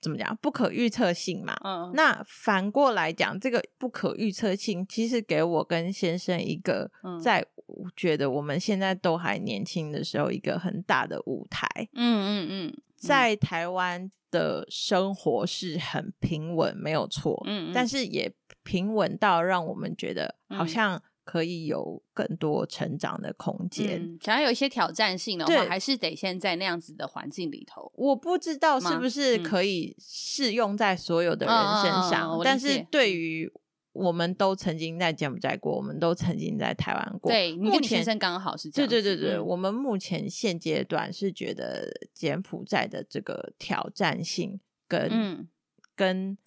[0.08, 0.36] 怎么讲？
[0.42, 1.56] 不可预测性嘛。
[1.64, 1.92] 嗯。
[1.94, 6.90] 那反过来讲，这个不可预测性其实给我跟先生一个，
[7.22, 7.46] 在
[7.96, 11.68] 觉得我们现在都还年轻的时候，一个很大的舞台。
[11.94, 12.78] 嗯嗯嗯。
[12.96, 17.44] 在台湾的生活是很平稳，没有错。
[17.46, 17.72] 嗯。
[17.74, 18.34] 但是也
[18.64, 21.02] 平稳到让我们觉得好像。
[21.28, 27.92] 可以有更多成长的空间，嗯，想要有一些挑战性的话，还是得先在那样子的环境里头。
[27.96, 33.52] 我不知道是不是可以适用在所有的人身上，嗯，但是对于
[33.92, 37.30] 我们都曾经在柬埔寨过，我们都曾经在台湾过。
[37.30, 38.90] 对，目前刚好是这样。
[38.90, 45.50] 对对对对，嗯，我们目前现阶段是觉得柬埔寨的这个挑战性跟，嗯，
[45.94, 46.38] 跟。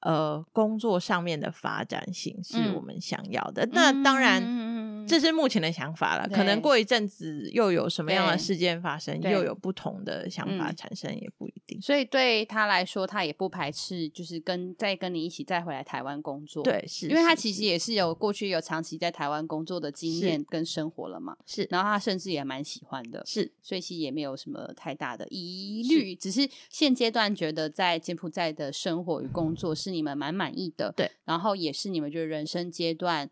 [0.00, 3.64] 呃，工作上面的发展性是我们想要的。
[3.64, 4.42] 嗯、那当然。
[4.42, 11.80] 嗯这是目前的想法了，可能过一阵子又有什么样的事件发生，又有不同的想法产生，也不一定。
[11.80, 16.62] 所以对他来说，他也不排斥，就是跟再跟你一起再回来台湾工作。
[16.62, 21.36] 对，是，因为他其实也是有过去有长期在台湾工作的经验跟生活了嘛。
[21.44, 23.24] 是，然后他甚至也蛮喜欢的。
[23.26, 30.92] 是，所以其实也没有什么太大的疑虑，只是现阶段觉得在柬埔寨的生活与工作是你们蛮满意的。
[30.96, 33.30] 对，然后也是你们觉得人生阶段。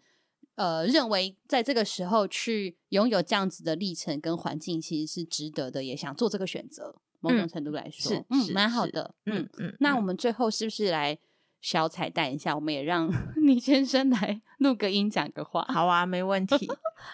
[0.57, 6.97] 呃，认为在这个时候去拥有这样子的历程跟环境，其实是值得的，也想做这个选择。
[7.21, 9.15] 某种程度来说，是嗯，蛮好的。
[9.27, 9.77] 嗯嗯。
[9.81, 11.17] 那我们最后是不是来
[11.61, 12.55] 小彩蛋一下？
[12.57, 15.65] 我们也让 李先生来 录个音，讲个话。
[15.69, 16.69] 好啊，没问题。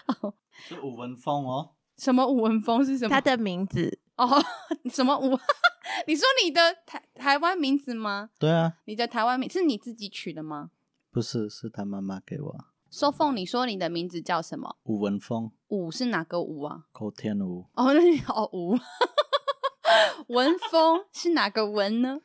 [0.67, 1.71] 是武文峰哦。
[1.97, 3.09] 什么武文峰是什么？
[3.09, 4.43] 他的名字哦？
[4.91, 5.37] 什么吴？
[6.07, 8.29] 你说你的台台湾名字吗？
[8.39, 8.73] 对啊。
[8.85, 10.71] 你的台湾名是你自己取的吗？
[11.11, 12.65] 不是，是他妈妈给我。
[12.91, 14.77] 说凤，你说你的名字叫什么？
[14.83, 15.51] 吴文峰。
[15.67, 16.85] 吴是哪个吴啊？
[16.91, 17.65] 口天吴。
[17.73, 18.01] 哦，那
[18.33, 18.77] 哦吴。
[20.27, 22.19] 文峰是哪个文呢？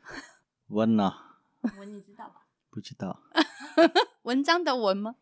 [0.67, 1.37] 文啊。
[1.77, 2.45] 文你知道吧？
[2.69, 3.21] 不知道。
[4.23, 5.15] 文章的文吗？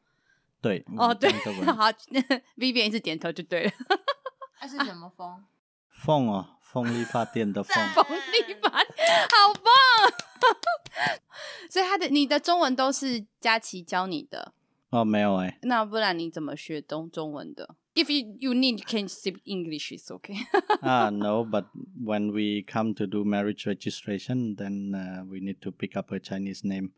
[0.61, 0.85] 对。
[0.97, 1.31] 哦对。
[1.73, 1.91] 好
[2.57, 3.71] ，Vivian 一直点头就对了。
[4.61, 5.43] 那是什么风？
[5.89, 7.74] 凤哦，风力发电的风。
[7.94, 10.12] 风力发电，好棒！
[11.70, 14.52] 所以他的你的中文都是佳琪教你的。
[14.90, 15.58] 哦，没有哎。
[15.62, 17.76] 那不然你怎么学中中文的？
[17.94, 20.36] If you you need can speak English, it's okay.
[20.80, 21.66] 啊、uh,，No, but
[22.04, 26.18] when we come to do marriage registration, then uh, we need to pick up a
[26.18, 26.90] Chinese name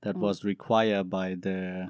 [0.00, 1.86] that was required by the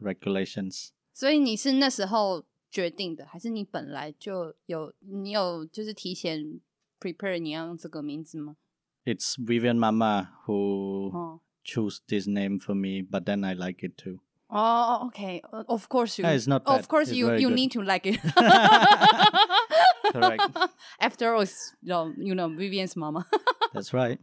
[0.00, 0.90] regulations.
[1.12, 6.60] 所以你是那时候决定的，还是你本来就有你有就是提前
[7.04, 8.56] prepare 你要用这个名字吗？
[9.04, 14.20] It's Vivian Mama who chose this name for me, but then I like it too.
[14.48, 15.40] Oh, okay.
[15.68, 16.26] Of course you.
[16.28, 16.80] It's not bad.
[16.80, 17.32] Of course it's you.
[17.36, 18.20] You need to like it.
[20.12, 20.42] Correct.
[20.98, 23.26] After all, you know, you know, Vivian's mama.
[23.72, 24.18] That's right.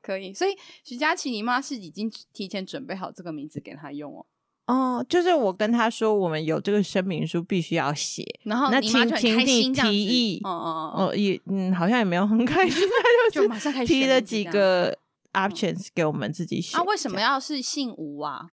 [0.00, 4.24] 可以，所以徐佳琪，你妈是已经提前准备好这个名字给她用哦。
[4.67, 9.91] 哦，就是我跟他说，我们有这个声明书必须要写，然后你妈就很开心这样子。
[9.91, 14.97] 提议，哦哦哦，也嗯，好像也没有很开心， 他就马上开始提了几个
[15.33, 16.75] options 给我们自己写。
[16.77, 18.47] 啊，为什么要是姓吴啊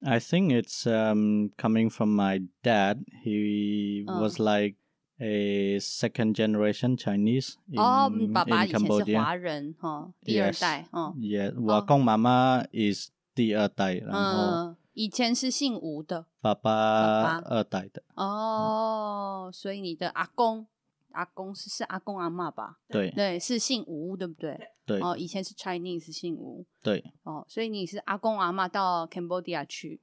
[0.00, 3.04] ？I think it's um, coming from my dad.
[3.24, 4.74] He was like
[5.20, 10.88] a second generation Chinese in, oh, 爸爸.以前是华人哈，第二代。
[10.90, 18.02] 哦，Yeah，我公妈妈 is 第二代，然后以前是姓吴的，爸爸二代的。
[18.14, 20.66] 哦，所以你的阿公。
[21.14, 22.78] 阿公是是阿公阿嬷吧？
[22.88, 24.58] 对对，是姓吴，对不对？
[24.86, 30.00] 对哦，以前是 Chinese 姓吴，对哦，所以你是阿公阿嬷到 Cambodia 去，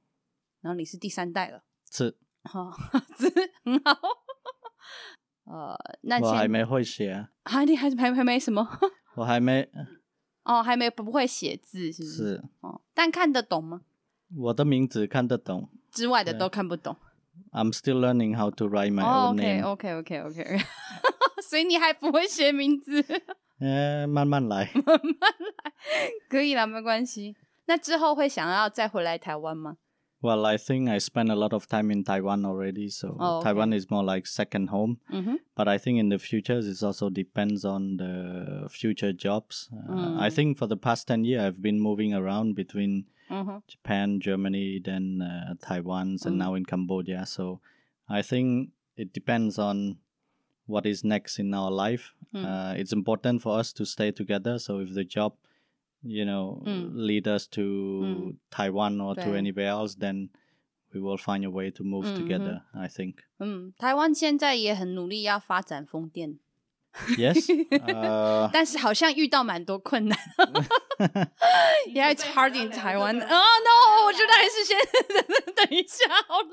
[0.60, 2.70] 然后你是第三代了，是，好，
[3.18, 3.28] 是
[3.64, 3.98] 很好。
[5.46, 7.10] 呃，那我还没会写
[7.42, 8.64] 啊，你还 还还没什么？
[9.16, 9.68] 我还没，
[10.44, 12.16] 哦，还没不会写字，是不是？
[12.16, 13.82] 是哦，但看得懂吗？
[14.37, 16.95] 我的名字看得懂，之外的都看不懂。
[17.51, 19.63] I'm still learning how to write my own name.
[19.65, 20.65] OK, OK, OK, OK.
[21.49, 23.03] 所以你还不会写名字？
[23.59, 27.35] 呃，慢慢来，慢慢来，可以啦，没关系。
[27.67, 29.77] 那之后会想要再回来台湾吗？
[30.21, 33.43] Well, I think I spent a lot of time in Taiwan already, so oh, okay.
[33.43, 34.97] Taiwan is more like second home.
[35.11, 35.35] Mm-hmm.
[35.55, 39.69] But I think in the future, it also depends on the future jobs.
[39.71, 40.19] Uh, mm.
[40.19, 43.57] I think for the past 10 years, I've been moving around between mm-hmm.
[43.67, 46.37] Japan, Germany, then uh, Taiwan, and mm.
[46.37, 47.25] now in Cambodia.
[47.25, 47.59] So
[48.09, 49.97] I think it depends on
[50.67, 52.13] what is next in our life.
[52.33, 52.45] Mm.
[52.45, 54.59] Uh, it's important for us to stay together.
[54.59, 55.33] So if the job,
[56.01, 56.91] you know, mm.
[56.93, 58.35] lead us to mm.
[58.51, 60.29] Taiwan or to anywhere else, then
[60.93, 62.21] we will find a way to move mm-hmm.
[62.21, 62.61] together.
[62.73, 63.23] I think.
[63.39, 66.39] 嗯，台湾现在也很努力要发展风电。
[67.17, 67.45] Yes，
[67.93, 70.17] 呃，但是好像遇到蛮多困难。
[71.93, 73.19] Yeah, it's hard in Taiwan.
[73.19, 74.77] Oh no，我觉得还是先
[75.53, 76.47] 等一下好了。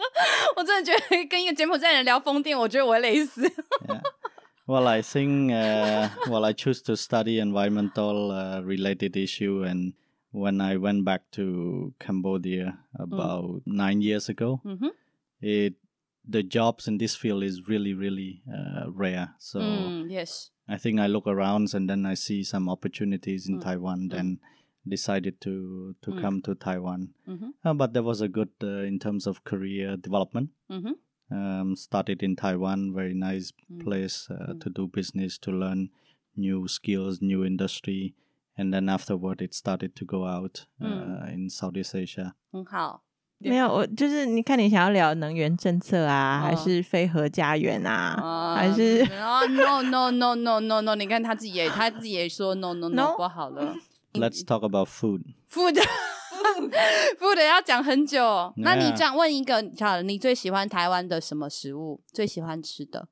[0.56, 3.48] 我真的觉得跟一个柬埔寨人聊风电，我觉得我会累死。
[3.86, 4.02] yeah.
[4.66, 9.92] Well, I think, uh, well, I choose to study environmental uh, related issue, and
[10.32, 13.62] when I went back to Cambodia about mm.
[13.66, 14.88] nine years ago, mm-hmm.
[15.40, 15.74] it
[16.27, 20.99] the jobs in this field is really really uh, rare so mm, yes i think
[20.99, 23.63] i look around and then i see some opportunities in mm.
[23.63, 24.11] taiwan mm.
[24.11, 24.39] then
[24.87, 26.21] decided to to mm.
[26.21, 27.49] come to taiwan mm-hmm.
[27.63, 31.35] uh, but there was a good uh, in terms of career development mm-hmm.
[31.35, 33.83] um, started in taiwan very nice mm.
[33.83, 34.61] place uh, mm.
[34.61, 35.89] to do business to learn
[36.35, 38.13] new skills new industry
[38.57, 43.06] and then afterward it started to go out uh, in southeast asia 很好
[43.39, 50.95] 没有，我就是你看，你想要聊能源政策啊，还是非核家园啊，还是啊？No no no no no no！
[50.95, 53.75] 你看他自己也，他自己也说 no no no，不好了。
[54.13, 55.21] Let's talk about food.
[55.51, 55.77] Food,
[57.19, 58.51] food 要讲很久。
[58.57, 62.01] 那你这样问一个，好了，你最喜欢台湾的什么食物？
[62.11, 63.07] 最喜欢吃的？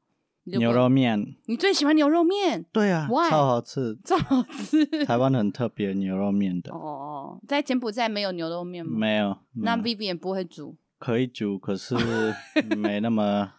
[0.46, 2.64] 牛肉面，你最喜欢牛肉面？
[2.72, 3.30] 对啊，Why?
[3.30, 4.86] 超好吃， 超好吃。
[5.06, 6.72] 台湾很特别牛肉面的。
[6.74, 8.92] 哦哦，在柬埔寨没有牛肉面吗？
[8.98, 9.38] 没有。
[9.54, 10.76] 那 Vivian 不会煮？
[10.98, 11.96] 可以煮，可是
[12.78, 13.54] 没那么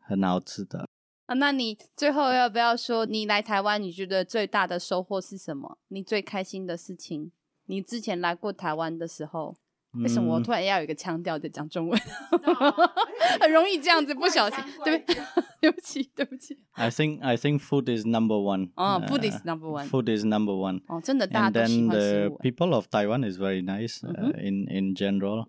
[0.00, 0.88] 很好吃的。
[1.26, 5.78] 啊，那你最后要不要说，你来台湾，你觉得最大的收获是什么？
[5.88, 7.30] 你最开心的事情？
[7.66, 9.54] 你之前来过台湾的时候？
[9.93, 11.99] 为什么我突然要有一个腔调在讲中文？
[13.39, 15.13] 很容易这样子不小心，对不
[15.59, 16.57] 对不起，对不起。
[16.73, 18.69] I think I think food is number one.
[18.75, 19.87] 哦，food is number one.
[19.87, 20.81] Food is number one.
[20.87, 22.37] 哦，真的，大家都喜欢食物。
[22.37, 24.03] And then the people of Taiwan is very nice
[24.39, 25.47] in in general.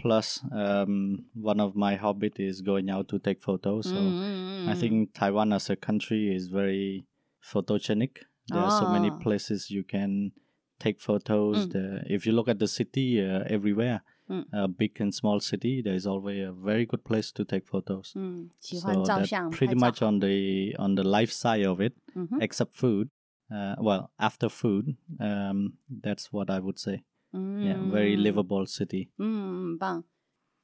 [0.00, 3.86] Plus, um, one of my hobbies is going out to take photos.
[3.86, 7.04] So I think Taiwan as a country is very
[7.42, 8.22] photogenic.
[8.48, 10.32] There are so many places you can
[10.78, 11.66] take photos.
[11.66, 11.72] Mm.
[11.72, 14.44] The, if you look at the city uh, everywhere, mm.
[14.52, 18.12] uh, big and small city, there is always a very good place to take photos.
[18.16, 18.50] Mm.
[18.60, 22.40] So pretty much on the on the life side of it, mm-hmm.
[22.40, 23.10] except food.
[23.52, 27.02] Uh, well, after food, um, that's what I would say.
[27.32, 29.10] Yeah, very livable city.
[29.18, 30.04] 嗯，棒。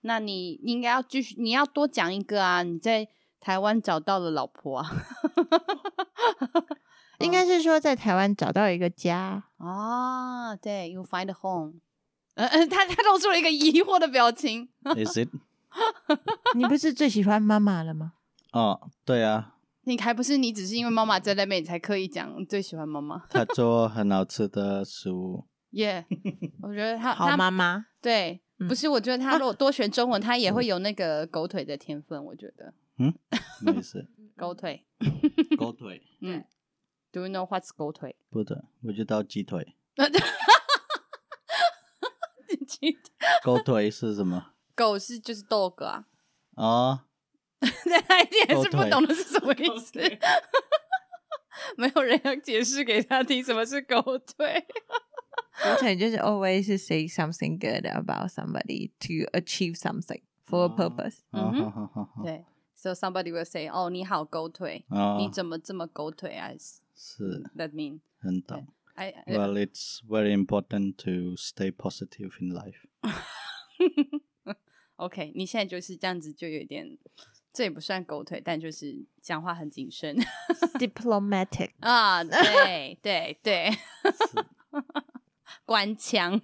[0.03, 2.63] 那你应该要继续，你要多讲一个啊！
[2.63, 3.09] 你在
[3.41, 5.07] 台湾找到了老婆啊。
[7.24, 11.76] 应该是说在台湾找到一个家啊，对，You find a home。
[12.36, 14.70] 嗯嗯，他他露出了一个疑惑的表情。
[14.84, 15.30] Is it？
[16.56, 18.14] 你不是最喜欢妈妈了吗？
[18.54, 19.56] 哦，对啊。
[19.84, 23.24] 你还不是你只是因为妈妈在那边，你才刻意讲最喜欢妈妈。
[23.30, 25.46] 她 做很好吃的食物。
[25.72, 26.06] 耶，
[26.62, 27.86] 我觉得她好妈妈。
[28.02, 32.24] 对，不是，我觉得她如果多学中文，她也会有那个狗腿的天分。
[32.26, 32.74] 我觉得。
[33.00, 33.14] 嗯，
[33.66, 34.08] 没事？
[34.38, 34.86] 狗腿。
[35.58, 36.02] 狗腿。
[36.22, 36.44] 嗯。
[37.13, 38.17] Do you know what's 狗腿？
[38.31, 39.77] 不的，我知道鸡腿。
[43.43, 44.53] 狗腿是什么？
[44.75, 46.07] 狗是就是 dog 啊。
[46.57, 47.01] 哦。
[47.87, 49.99] 那他一定也是不懂的是什么意思？
[51.77, 54.67] 没有人要解释给他听什么是狗腿。
[55.65, 61.21] 狗腿就是 always say something good about somebody to achieve something for a purpose。
[61.33, 62.45] 嗯哼，对。
[62.75, 64.85] So somebody will say，哦，你好狗腿，
[65.19, 66.51] 你怎么这么狗腿啊？
[66.96, 68.68] 是，That mean 很懂。
[68.96, 72.86] I, well, it's very important to stay positive in life.
[74.98, 76.98] OK，你现在就是这样子，就有点，
[77.52, 80.16] 这也不算狗腿，但就是讲话很谨慎
[80.78, 83.72] ，diplomatic 啊，对对对，
[85.66, 86.40] 官腔。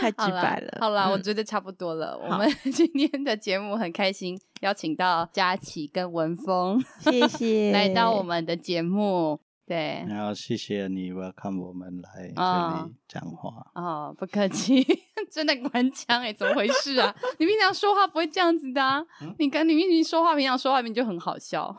[0.00, 0.78] 太直白了。
[0.80, 2.16] 好了，我觉得差不多了。
[2.18, 9.40] 我们今天的节目很开心，邀请到佳琪跟文峰， 谢谢 来到我们的节目。
[9.66, 13.66] 对，然后谢谢你 welcome 我们来这里讲话。
[13.74, 14.82] 哦，不客气，
[15.30, 17.14] 真的官腔哎，怎么回事啊？
[17.38, 19.04] 你平常说话不会这样子的啊？
[19.38, 21.76] 你跟你明明说话，平常说话明明就很好笑。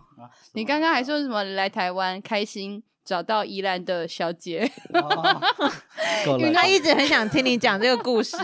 [0.53, 2.83] 你刚刚还说什么来台湾开心？
[3.05, 4.71] 找到宜兰的小姐，
[6.37, 8.37] 因为他一直很想听你讲这个故事。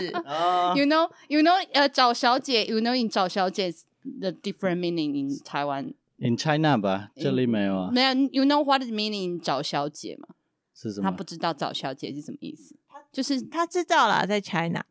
[0.74, 3.72] You know, you know，呃，找小姐，You know，你找小姐
[4.20, 5.94] the different meaning in Taiwan.
[6.18, 7.90] In China 吧，这里没有啊。
[7.92, 10.28] 没有，You know what is meaning 找小姐吗？
[10.74, 11.10] 是什么？
[11.10, 12.76] 他不知道找小姐是什么意思。
[12.88, 14.84] 他就是他知道了，在 China。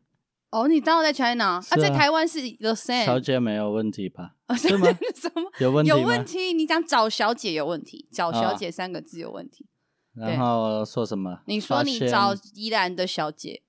[0.50, 3.04] 哦，你知道在 China 啊，在台湾是 the same。
[3.04, 4.36] 小姐没有问题吧？
[4.56, 4.86] 是吗？
[5.14, 5.90] 什么有问题？
[5.90, 6.52] 有问题？
[6.52, 8.06] 你讲找小姐有问题？
[8.12, 9.66] 找小姐三个字有问题。
[10.14, 11.40] 然后说什么？
[11.46, 13.62] 你说你找宜兰的小姐。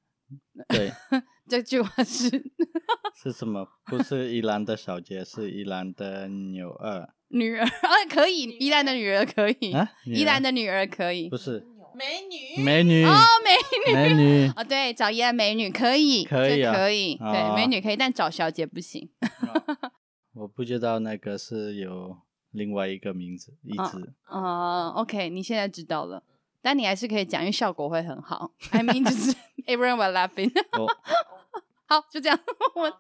[0.70, 0.92] 对，
[1.48, 2.30] 这句话是
[3.16, 3.68] 是什么？
[3.86, 7.14] 不是宜兰的小姐，是宜兰的女儿。
[7.30, 13.12] 女儿 啊，可以，宜兰的女儿可以啊，宜兰的女儿可以，不是美女，美女哦，
[13.44, 19.10] 美女，美女哦，对，找宜兰美女可以，可以，可以，对，美女可以，但找小姐不行。
[20.36, 22.16] 我不知道那个是有
[22.52, 24.14] 另外一个名字，一直。
[24.30, 26.24] 哦，OK，你现在知道了，
[26.62, 28.52] 但你还是可以讲，因为效果会很好。
[28.72, 29.36] I mean，就是
[29.66, 30.52] everyone will laughing。
[31.87, 32.39] 好，就这样，
[32.75, 32.93] 我们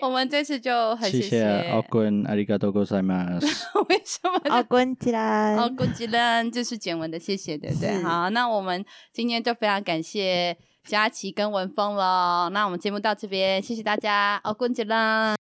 [0.00, 3.46] 我们这次就很谢谢奥坤，ありがとうございます。
[3.88, 4.40] 为什么？
[4.48, 8.02] 奥坤吉兰，奥坤吉兰，这是简文的谢谢，对不对？
[8.02, 8.82] 好，那我们
[9.12, 12.48] 今天就非常感谢佳琪跟文风了。
[12.50, 15.36] 那我们节目到这边，谢谢大家，奥坤吉兰。